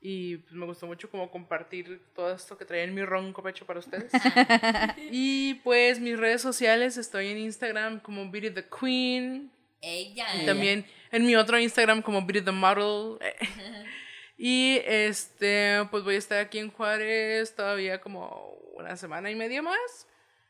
[0.00, 3.66] Y pues, me gustó mucho como compartir todo esto que traía en mi ronco pecho
[3.66, 4.12] para ustedes.
[5.10, 9.50] y pues mis redes sociales, estoy en Instagram como Beauty the Queen.
[9.80, 10.26] Ella.
[10.42, 13.18] Y también en mi otro Instagram como Beauty the Model.
[14.38, 19.62] y este, pues voy a estar aquí en Juárez todavía como una semana y media
[19.62, 20.06] más.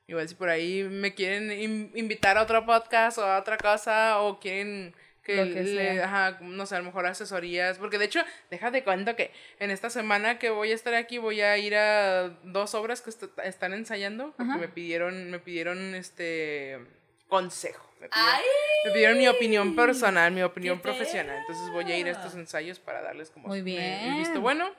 [0.07, 4.21] Igual si por ahí me quieren in- invitar a otro podcast o a otra cosa
[4.21, 4.95] o quieren
[5.35, 7.79] que, le- ajá, no sé, a lo mejor asesorías.
[7.79, 8.21] Porque de hecho,
[8.51, 12.29] déjate cuento que en esta semana que voy a estar aquí voy a ir a
[12.45, 14.61] dos obras que est- están ensayando porque Ajá.
[14.61, 16.79] me pidieron, me pidieron este
[17.29, 17.85] consejo.
[18.01, 18.45] Me pidieron, ¡Ay!
[18.85, 21.37] me pidieron mi opinión personal, mi opinión ¡Qué profesional.
[21.41, 24.19] Entonces voy a ir a estos ensayos para darles como Muy su- el- el bien.
[24.19, 24.71] visto bueno.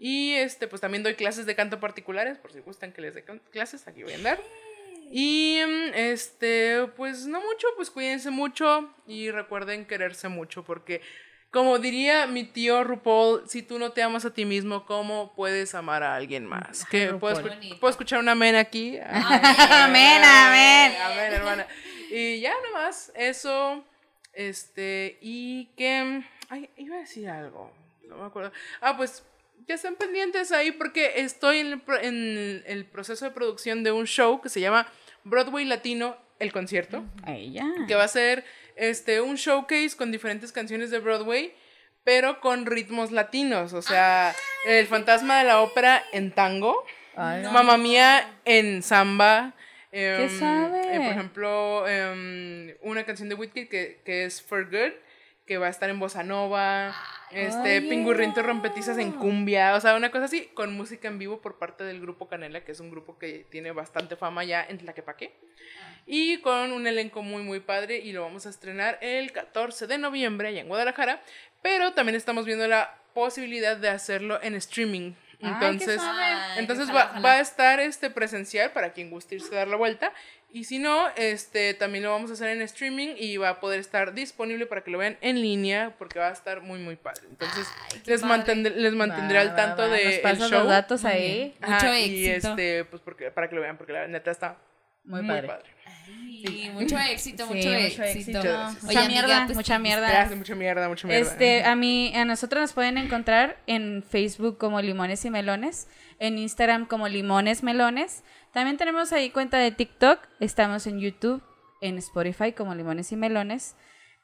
[0.00, 3.24] Y este, pues también doy clases de canto particulares, por si gustan que les dé
[3.50, 4.38] clases, aquí voy a andar.
[5.10, 11.00] Y mm, este, pues no mucho, pues cuídense mucho y recuerden quererse mucho porque
[11.50, 15.74] como diría mi tío RuPaul, si tú no te amas a ti mismo, ¿cómo puedes
[15.74, 16.84] amar a alguien más?
[16.84, 17.58] Que puedo, RuPaul.
[17.60, 18.98] escu- ¿Puedo escuchar un amén aquí?
[19.02, 20.92] Amén, amén.
[21.02, 21.66] Amén, hermana.
[22.10, 23.82] Y ya nomás, eso,
[24.34, 27.72] este, y que, ay, iba a decir algo,
[28.08, 28.52] no me acuerdo.
[28.82, 29.24] Ah, pues
[29.68, 34.06] ya están pendientes ahí porque estoy en el, en el proceso de producción de un
[34.06, 34.88] show que se llama
[35.24, 37.04] Broadway Latino, el concierto.
[37.22, 37.66] Ahí ya.
[37.86, 38.44] que va a ser
[38.76, 41.52] este un showcase con diferentes canciones de Broadway,
[42.02, 44.34] pero con ritmos latinos, o sea,
[44.66, 49.52] el fantasma de la ópera en tango, Ay, Mamma Mía en samba,
[49.92, 50.96] em, sabe?
[50.96, 54.92] eh, por ejemplo, em, una canción de Whitney que, que es For Good,
[55.44, 56.94] que va a estar en bossa nova,
[57.32, 57.82] este, Oye.
[57.82, 61.84] pingurrientos rompetizas en cumbia, o sea, una cosa así, con música en vivo por parte
[61.84, 65.34] del grupo Canela, que es un grupo que tiene bastante fama ya en Tlaquepaque.
[66.06, 67.98] Y con un elenco muy, muy padre.
[67.98, 71.20] Y lo vamos a estrenar el 14 de noviembre allá en Guadalajara.
[71.60, 75.12] Pero también estamos viendo la posibilidad de hacerlo en streaming.
[75.40, 76.00] Entonces.
[76.02, 79.76] Ay, entonces va, va a estar este presencial para quien guste irse a dar la
[79.76, 80.12] vuelta.
[80.50, 83.80] Y si no, este también lo vamos a hacer en streaming y va a poder
[83.80, 87.20] estar disponible para que lo vean en línea porque va a estar muy muy padre.
[87.28, 88.34] Entonces Ay, les, padre.
[88.36, 89.88] mantendré, les mantendré Va, al tanto va.
[89.88, 90.50] de Nos el show.
[90.60, 91.54] los datos ahí.
[91.60, 92.48] Ajá, Mucho Y éxito.
[92.48, 94.56] este, pues porque, para que lo vean, porque la neta está
[95.04, 95.48] Muy muy, padre.
[95.48, 95.64] padre.
[96.06, 98.38] Sí, mucho éxito, Sí, mucho, mucho éxito.
[98.38, 100.08] Mucha amiga, mierda, pues, mucha mierda.
[100.08, 101.30] Gracias, mucha mierda, mucha mierda.
[101.30, 105.88] Este, a mí, a nosotros nos pueden encontrar en Facebook como Limones y Melones,
[106.20, 108.22] en Instagram como Limones Melones.
[108.58, 111.40] También tenemos ahí cuenta de TikTok, estamos en YouTube,
[111.80, 113.76] en Spotify como Limones y Melones.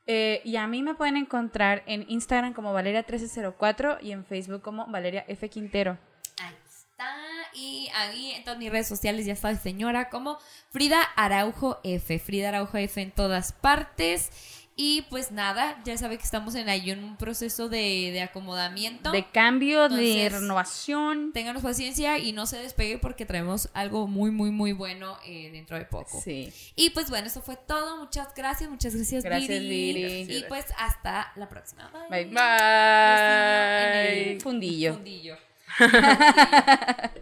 [0.09, 4.89] Eh, y a mí me pueden encontrar en Instagram como Valeria1304 y en Facebook como
[4.89, 5.49] Valeria F.
[5.49, 5.99] Quintero.
[6.43, 7.15] Ahí está.
[7.55, 10.37] Y ahí en todas mis redes sociales ya está señora como
[10.73, 12.19] Frida Araujo F.
[12.19, 14.33] Frida Araujo F en todas partes.
[14.77, 19.13] Y pues nada, ya sabe que estamos en ahí en un proceso de, de acomodamiento.
[19.13, 21.33] De cambio, de renovación.
[21.33, 25.79] Ténganos paciencia y no se despegue porque traemos algo muy, muy, muy bueno eh, dentro
[25.79, 26.21] de poco.
[26.21, 26.53] Sí.
[26.75, 27.99] Y pues bueno, eso fue todo.
[27.99, 30.25] Muchas gracias, muchas gracias, Gracias, Viri.
[30.25, 30.37] Viri.
[30.39, 31.91] Y pues hasta la próxima.
[32.11, 32.25] Bye.
[32.25, 32.39] Bye.
[34.23, 34.95] En el Fundillo.
[34.95, 35.37] fundillo.